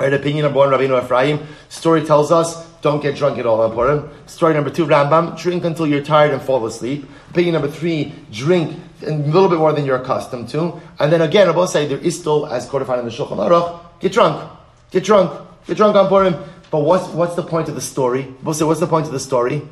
[0.00, 1.46] Right, opinion number one, Rabbeinu Ephraim.
[1.68, 4.10] Story tells us, don't get drunk at all on.
[4.26, 7.06] Story number two, Rambam, drink until you're tired and fall asleep.
[7.30, 8.76] Opinion number three, drink
[9.06, 10.80] a little bit more than you're accustomed to.
[10.98, 14.12] And then again, Rabbi say there is still, as codified in the Shulchan Aruch, get
[14.12, 14.50] drunk.
[14.90, 15.40] Get drunk.
[15.66, 16.34] Get drunk on Purim.
[16.72, 18.22] But what's, what's the point of the story?
[18.22, 19.62] Rabbi say, what's the point of the story?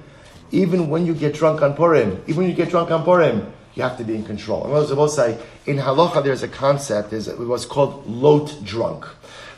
[0.51, 3.83] Even when you get drunk on Purim, even when you get drunk on Purim, you
[3.83, 4.65] have to be in control.
[4.65, 8.57] And I was supposed to say, in halacha, there's a concept, there's what's called lot
[8.65, 9.07] drunk,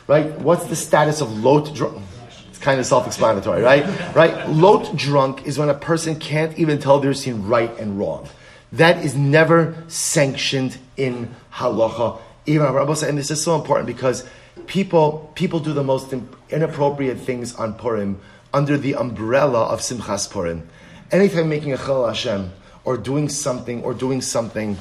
[0.07, 0.31] right?
[0.39, 2.01] What's the status of lot drunk?
[2.49, 4.15] It's kind of self-explanatory, right?
[4.15, 4.47] Right?
[4.49, 8.29] Lot drunk is when a person can't even tell they're seeing right and wrong.
[8.71, 12.19] That is never sanctioned in halacha.
[12.45, 14.27] Even Rabbi and this is so important because
[14.67, 16.13] people people do the most
[16.49, 18.19] inappropriate things on Purim
[18.53, 20.69] under the umbrella of Simchas Purim
[21.11, 22.51] anytime making a chal Hashem
[22.85, 24.77] or doing something or doing something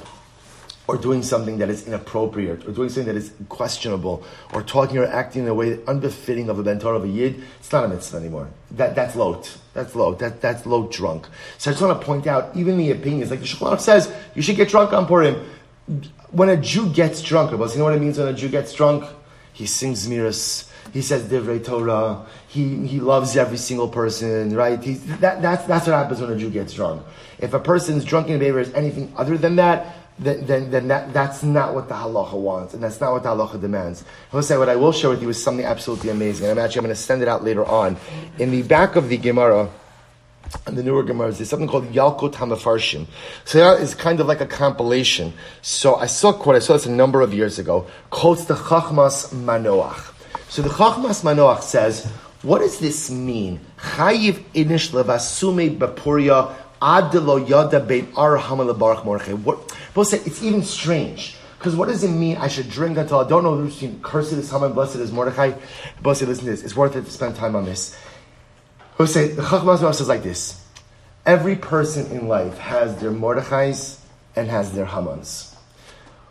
[0.88, 5.06] or doing something that is inappropriate, or doing something that is questionable, or talking or
[5.06, 8.16] acting in a way unbefitting of a bentor of a yid, it's not a mitzvah
[8.16, 8.48] anymore.
[8.72, 9.56] That, that's lot.
[9.74, 10.14] That's low.
[10.14, 11.28] That, that's low drunk.
[11.58, 14.42] So I just want to point out, even the opinions, like the Shulchan says, you
[14.42, 15.48] should get drunk on Purim.
[16.32, 19.04] When a Jew gets drunk, you know what it means when a Jew gets drunk?
[19.52, 22.26] He sings miras he says divrei Torah.
[22.48, 24.82] He, he loves every single person, right?
[24.82, 27.02] He's, that, that's, that's what happens when a Jew gets drunk.
[27.38, 31.42] If a person's drunken behavior is anything other than that, then, then, then that, that's
[31.42, 34.04] not what the halacha wants, and that's not what the halacha demands.
[34.40, 36.94] Say what I will share with you is something absolutely amazing, I'm actually I'm going
[36.94, 37.96] to send it out later on.
[38.38, 39.70] In the back of the Gemara,
[40.66, 43.06] and the newer Gemara, there's something called Yalkut Hamafarshim.
[43.44, 45.32] So that is kind of like a compilation.
[45.62, 48.54] So I saw a quote, I saw this a number of years ago, quotes the
[48.54, 50.11] Chachmas Manoach.
[50.52, 52.04] So the Chachmas Manoach says,
[52.42, 53.58] what does this mean?
[53.78, 59.32] Chayiv inish levasume bapuria adelo yada bein ar hamalabarach morche.
[59.44, 59.74] What?
[59.94, 61.36] Both it's even strange.
[61.56, 62.36] Because what does it mean?
[62.36, 65.52] I should drink until I don't know the Cursed is Haman, blessed is Mordechai.
[66.02, 66.62] Both say, listen to this.
[66.62, 67.96] It's worth it to spend time on this.
[68.96, 70.62] Who say the Chachmas Manoach says like this:
[71.24, 74.00] Every person in life has their Mordechais
[74.36, 75.54] and has their Hamans.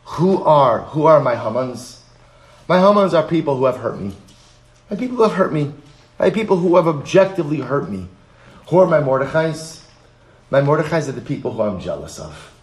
[0.04, 2.01] Who are who are my Hamans?
[2.72, 4.14] My Hamans are people who have hurt me.
[4.90, 5.74] My people who have hurt me.
[6.18, 8.08] My people who have objectively hurt me.
[8.70, 9.84] Who are my Mordechais?
[10.50, 12.54] My Mordechais are the people who I'm jealous of.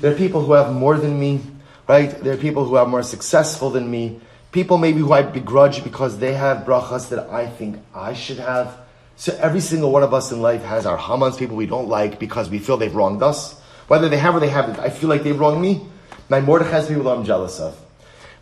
[0.00, 1.42] They're people who have more than me,
[1.86, 2.10] right?
[2.24, 4.18] They're people who are more successful than me.
[4.50, 8.76] People maybe who I begrudge because they have brachas that I think I should have.
[9.14, 12.18] So every single one of us in life has our Hamans, people we don't like
[12.18, 13.60] because we feel they've wronged us.
[13.86, 15.86] Whether they have or they haven't, I feel like they've wronged me.
[16.28, 17.80] My Mordechai's people I'm jealous of.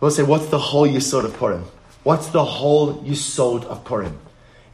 [0.05, 1.65] We'll say, what's the whole Yisod of Purim?
[2.03, 4.19] What's the whole Yisod of Purim?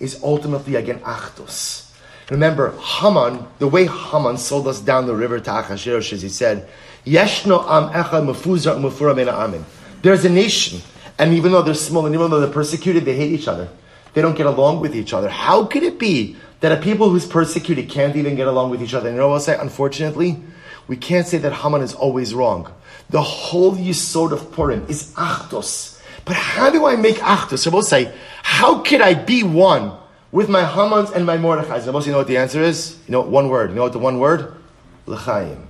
[0.01, 1.93] Is ultimately again Achdus.
[2.31, 6.69] Remember, Haman, the way Haman sold us down the river to Achashverosh, as he said,
[7.07, 9.65] Yeshno am echad mefuzar mefura amin.
[10.03, 10.81] There's a nation,
[11.17, 13.69] and even though they're small, and even though they're persecuted, they hate each other.
[14.15, 15.29] They don't get along with each other.
[15.29, 18.95] How could it be that a people who's persecuted can't even get along with each
[18.95, 19.07] other?
[19.07, 19.57] And you know what I'll say?
[19.57, 20.43] Unfortunately,
[20.89, 22.73] we can't say that Haman is always wrong.
[23.11, 26.01] The whole Yisod of Purim is Achdos.
[26.25, 27.71] But how do I make Achdos?
[27.71, 29.99] We'll say, how could I be one
[30.31, 31.81] with my Hamans and my Mordechai?
[31.81, 32.97] So you know what the answer is?
[33.09, 33.71] You know, one word.
[33.71, 34.55] You know what the one word?
[35.07, 35.69] L'chaim.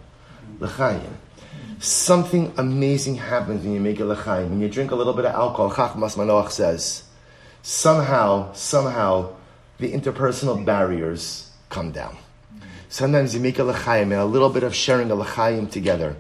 [0.59, 1.17] L'chaim.
[1.79, 4.51] Something amazing happens when you make a l'chaim.
[4.51, 7.05] When you drink a little bit of alcohol, Chachmas Manoach says,
[7.63, 9.33] somehow, somehow,
[9.79, 12.19] the interpersonal barriers come down.
[12.91, 16.17] Sometimes you make a l'chaim and a little bit of sharing a l'chaim together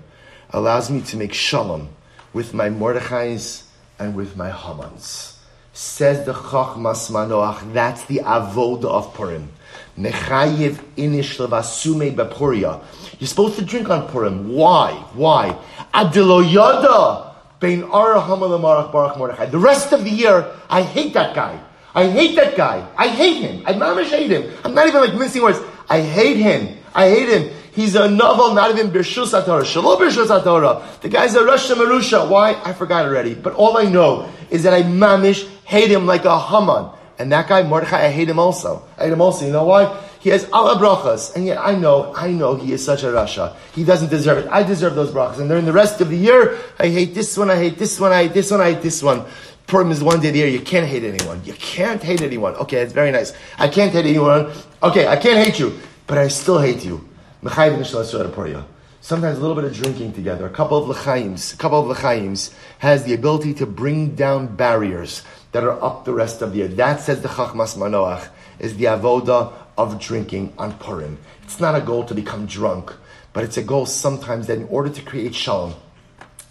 [0.52, 1.88] allows me to make shalom
[2.32, 3.64] with my Mordechais
[3.98, 5.36] and with my Hamans.
[5.72, 9.50] Says the Chachmas Manoach, that's the avoda of Purim.
[9.98, 12.82] Mechayev inish levasume bepuria.
[13.18, 14.52] You're supposed to drink on Purim.
[14.52, 14.92] Why?
[15.14, 15.56] Why?
[15.94, 17.30] Adilo yada
[17.60, 19.46] Bein Mordechai.
[19.46, 21.60] The rest of the year, I hate that guy.
[21.94, 22.86] I hate that guy.
[22.96, 23.62] I hate him.
[23.66, 24.50] I mamish hate him.
[24.64, 25.60] I'm not even like mincing words.
[25.88, 26.78] I hate him.
[26.94, 27.54] I hate him.
[27.72, 29.64] He's a novel, not even Birshus Atorah.
[29.64, 31.00] Shalom Birshus Atorah.
[31.00, 32.28] The guy's a Rosh Marusha.
[32.28, 32.60] Why?
[32.64, 33.34] I forgot already.
[33.34, 36.90] But all I know is that I mamish hate him like a Haman.
[37.18, 38.82] And that guy, Mordechai, I hate him also.
[38.98, 39.44] I hate him also.
[39.44, 39.94] You know why?
[40.20, 41.36] He has Allah brachas.
[41.36, 43.54] And yet I know, I know he is such a Rasha.
[43.74, 44.48] He doesn't deserve it.
[44.50, 45.38] I deserve those brachas.
[45.38, 48.10] And during the rest of the year, I hate this one, I hate this one,
[48.10, 49.24] I hate this one, I hate this one.
[49.66, 50.48] Purim is one day the year.
[50.48, 51.42] You can't hate anyone.
[51.44, 52.56] You can't hate anyone.
[52.56, 53.32] Okay, it's very nice.
[53.56, 54.50] I can't hate anyone.
[54.82, 57.06] Okay, I can't hate you, but I still hate you.
[57.42, 62.52] Sometimes a little bit of drinking together, a couple of lechaims, a couple of lechaims
[62.80, 65.22] has the ability to bring down barriers
[65.52, 66.68] that are up the rest of the year.
[66.68, 68.28] That says the Chachmas Manoach
[68.58, 71.16] is the avoda of drinking on Purim.
[71.44, 72.92] It's not a goal to become drunk,
[73.32, 75.72] but it's a goal sometimes that in order to create shalom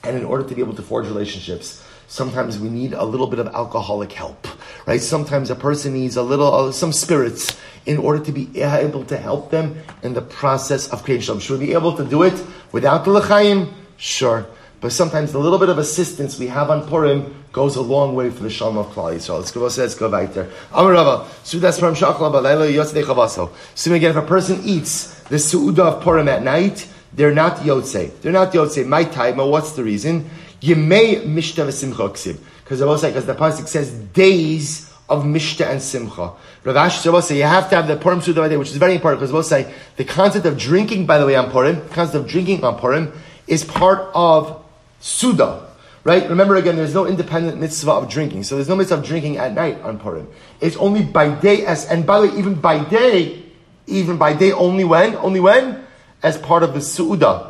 [0.04, 3.38] and in order to be able to forge relationships, sometimes we need a little bit
[3.38, 4.48] of alcoholic help,
[4.88, 5.02] right?
[5.02, 9.18] Sometimes a person needs a little, uh, some spirits in order to be able to
[9.18, 11.22] help them in the process of creation.
[11.22, 11.40] shalom.
[11.40, 13.74] Should we be able to do it without the l'chaim?
[13.98, 14.46] Sure.
[14.82, 18.30] But sometimes the little bit of assistance we have on Purim goes a long way
[18.30, 19.40] for the Shalom of Klal Yisrael.
[19.40, 20.50] Let's go, let's go weiter.
[20.72, 23.52] Amar Rava, Sudas Purim Shachla Balayla Yotzei Chavaso.
[23.76, 28.22] So again, if a person eats the Su'udah of Purim at night, they're not Yotzei.
[28.22, 28.88] They're not Yotzei.
[28.88, 30.30] My time, what's the reason?
[30.62, 32.40] Yemei Mishta V'Simcha.
[32.64, 36.34] Because because the Pasuk says days of Mishta and Simcha.
[36.64, 38.96] Rav Ashi will say you have to have the Purim Suda day, which is very
[38.96, 42.16] important because we'll say the concept of drinking, by the way, on Purim, the concept
[42.16, 43.14] of drinking on Purim
[43.48, 44.64] is part of
[45.00, 45.68] Suda.
[46.04, 46.30] Right?
[46.30, 48.44] Remember again, there's no independent mitzvah of drinking.
[48.44, 50.28] So there's no mitzvah of drinking at night on Purim.
[50.60, 53.44] It's only by day as, and by the way, even by day,
[53.88, 55.16] even by day only when?
[55.16, 55.86] Only when?
[56.24, 57.49] As part of the Su'udah.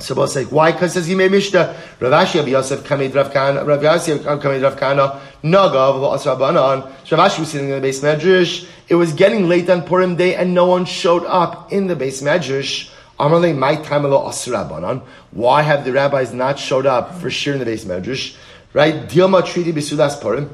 [0.00, 0.70] So we'll say, why?
[0.70, 1.76] Because says he made Mishnah.
[1.98, 6.20] Rav Ashi Rabbi Yosef Kamed Rav Kana, Rav Yosef um, Kamed Rav Kana, Naga, Rav
[6.20, 6.92] Rabbanan.
[7.04, 8.68] So Rav Ashi was sitting in the base medrash.
[8.88, 12.22] It was getting late on Purim day and no one showed up in the base
[12.22, 12.90] medrash.
[13.18, 15.02] Amarle, my time Rabbanan.
[15.32, 18.36] Why have the rabbis not showed up for sure in the base medrash?
[18.72, 18.94] Right?
[18.94, 20.48] Dilma treaty bisudas Purim.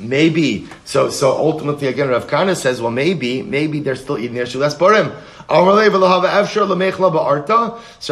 [0.00, 1.10] Maybe so.
[1.10, 5.12] So ultimately, again, Rav Kana says, well, maybe, maybe they're still eating their shulas purim.
[5.48, 5.54] So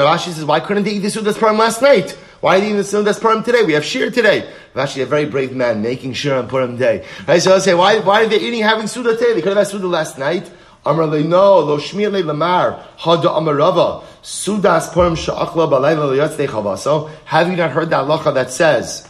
[0.05, 2.17] Rashi says, why couldn't they eat the Sudas Purim last night?
[2.41, 3.63] Why did they eat the Sudas Purim today?
[3.65, 4.51] We have Shir today.
[4.75, 7.05] Rashi, a very brave man, making Shir on Purim day.
[7.27, 9.35] Right, so I say, why, why are they eating, having Suda today?
[9.35, 10.51] They could have had Suda last night.
[10.87, 17.11] Amarle, no, lo shmir le lamar, hada amarava, sudas purim sha'achla balayla liyatzei chavaso.
[17.25, 19.09] Have you not heard that halacha that says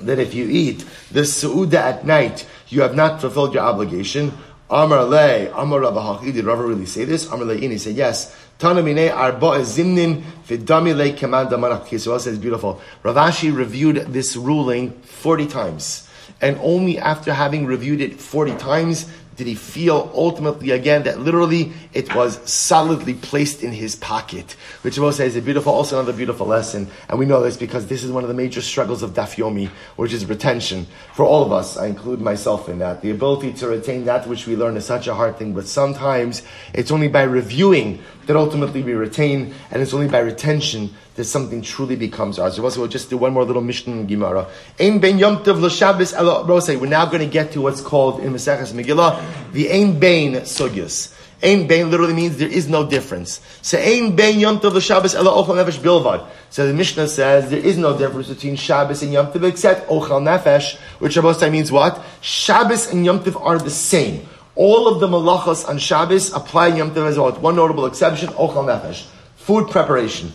[0.00, 4.32] that if you eat the su'uda at night, you have not fulfilled your obligation?
[4.68, 7.26] Amar le, Amar Rav did Rav really say this?
[7.30, 8.36] Amar le, he said, yes.
[8.58, 12.00] Tanamine arba zimnin vidami le command damanach.
[12.00, 12.80] So says beautiful.
[13.02, 16.08] Rav Ashi reviewed this ruling 40 times.
[16.40, 19.06] And only after having reviewed it 40 times
[19.36, 24.96] did he feel ultimately again that literally it was solidly placed in his pocket, which
[24.96, 26.88] Moshe is a beautiful, also another beautiful lesson.
[27.08, 30.12] And we know this because this is one of the major struggles of Dafyomi, which
[30.12, 30.86] is retention.
[31.14, 33.02] For all of us, I include myself in that.
[33.02, 36.42] The ability to retain that which we learn is such a hard thing, but sometimes
[36.72, 41.62] it's only by reviewing that ultimately we retain, and it's only by retention that something
[41.62, 42.56] truly becomes ours.
[42.56, 44.46] So we'll just do one more little Mishnah in Gemara.
[44.78, 46.80] Ein ben l'Shabbos.
[46.80, 51.14] We're now going to get to what's called in Maseches Megillah the Ein Bein Sugyas.
[51.42, 53.40] Ein Bein literally means there is no difference.
[53.62, 56.26] So Ein Bein Yom Tov l'Shabbos Ela Ochel Nefesh Bilvad.
[56.50, 60.22] So the Mishnah says there is no difference between Shabbos and Yom Tov except Ochel
[60.22, 62.02] Nefesh, which Rabbosai means what?
[62.20, 64.26] Shabbos and Yom Tov are the same.
[64.54, 68.28] All of the malachas on Shabbos apply Yom Tov as well, with one notable exception,
[68.30, 69.06] Ochel Nefesh.
[69.36, 70.32] Food preparation.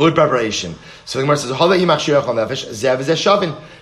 [0.00, 0.74] Food preparation.
[1.04, 1.50] So the Gemara says,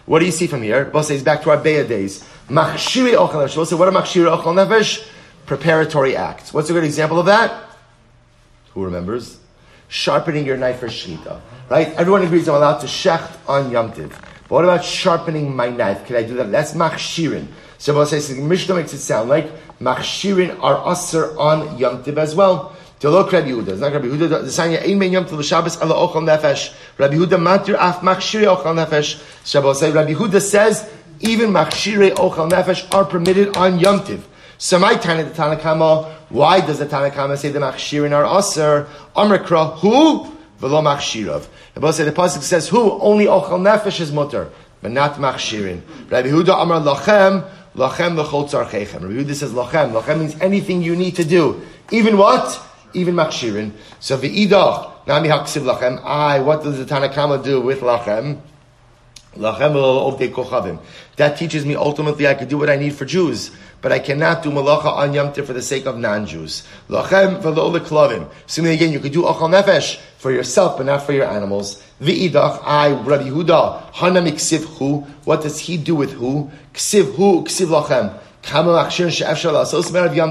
[0.05, 0.85] What do you see from here?
[0.87, 2.25] Both says back to our Beya days.
[2.49, 3.65] Machshiri ochel nefesh.
[3.67, 5.07] So what are machshiri ochel nefesh?
[5.47, 6.53] Preparatory acts.
[6.53, 7.69] What's a good example of that?
[8.75, 9.39] Who remembers?
[9.87, 11.41] Sharpening your knife for shechita.
[11.71, 11.87] Right?
[11.93, 14.11] Everyone agrees I'm allowed to shecht on Yom Tiv.
[14.49, 16.05] But what about sharpening my knife?
[16.05, 16.51] Can I do that?
[16.51, 17.47] That's machshirin.
[17.79, 22.35] So both says Mishnah makes it sound like machshirin are usher on Yom Tiv as
[22.35, 22.75] well.
[23.01, 23.69] To look Rabbi Yehuda.
[23.69, 24.29] It's not Rabbi Yehuda.
[24.29, 26.75] The Sanya Ein Ben Yom Tov Shabbos Ala Ochel Nefesh.
[26.99, 29.23] Rabbi Yehuda Matir Af Machshiri Ochel Nefesh.
[29.47, 30.91] Shabbos Rabbi Yehuda says
[31.21, 34.27] even Machshiri Ochel Nefesh are permitted on Yom Tiv.
[34.59, 36.13] So my Tana the Tanakama.
[36.29, 38.89] Why does the Tanakama say the Machshirin are Aser?
[39.15, 40.25] Amrikra who
[40.61, 41.47] v'lo Machshirav.
[41.75, 44.51] The say the pasuk says who only Ochel Nefesh is mutter,
[44.83, 45.83] but not Machshirin.
[46.11, 47.49] Rabbi Yehuda Amar Lachem.
[47.77, 49.03] Lachem lechol tzarchechem.
[49.03, 49.93] Rabbi Yehuda says lachem.
[49.93, 51.63] Lachem means anything you need to do.
[51.93, 52.65] Even what?
[52.95, 53.73] Even makshirin.
[54.01, 56.05] So v'idach Nami haksiv lachem.
[56.05, 58.41] I, what does the Tanakama do with lachem?
[59.37, 60.79] Lachem ovdei kochavim.
[61.17, 64.43] That teaches me ultimately I could do what I need for Jews, but I cannot
[64.43, 66.63] do malacha on Yom for the sake of non-Jews.
[66.91, 68.29] Lachem v'lo leklavim.
[68.47, 71.83] Assuming again you could do achal nefesh for yourself, but not for your animals.
[72.03, 75.07] V'idach I Rabbi Yehuda hana hu.
[75.25, 76.51] What does he do with who?
[76.75, 78.21] Ksiv hu ksiv lachem.
[78.43, 80.31] Ultimately,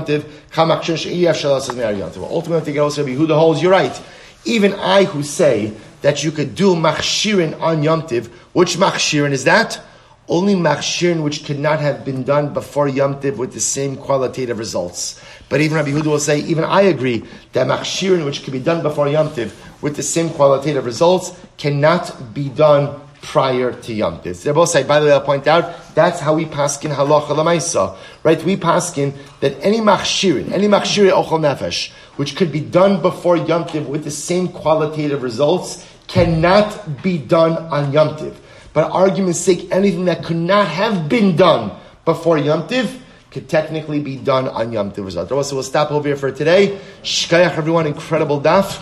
[2.80, 4.02] also Rabbi Yehuda holds you're right.
[4.46, 8.28] Even I who say that you could do machshirin on Yom Tiv.
[8.54, 9.82] Which machshirin is that?
[10.30, 14.60] Only machshirin which could not have been done before Yom Tiv with the same qualitative
[14.60, 15.22] results.
[15.50, 18.82] But even Rabbi Huda will say, even I agree that machshirin which could be done
[18.82, 24.42] before Yom Tiv with the same qualitative results cannot be done prior to Yom Tiv.
[24.42, 27.98] They both say, by the way, I'll point out, that's how we paskin halacha lamaisa,
[28.24, 28.42] right?
[28.42, 33.66] We paskin that any machshirin, any machshirin ochel nefesh, which could be done before Yom
[33.66, 38.40] Tiv with the same qualitative results, cannot be done on Yom Tiv.
[38.72, 44.00] But argument's sake, anything that could not have been done before Yom Tiv could technically
[44.00, 45.12] be done on Yom Tiv.
[45.12, 46.80] So we'll stop over here for today.
[47.04, 48.82] Shkayach everyone, incredible daf.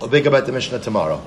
[0.00, 1.22] I'll think about the Mishnah tomorrow.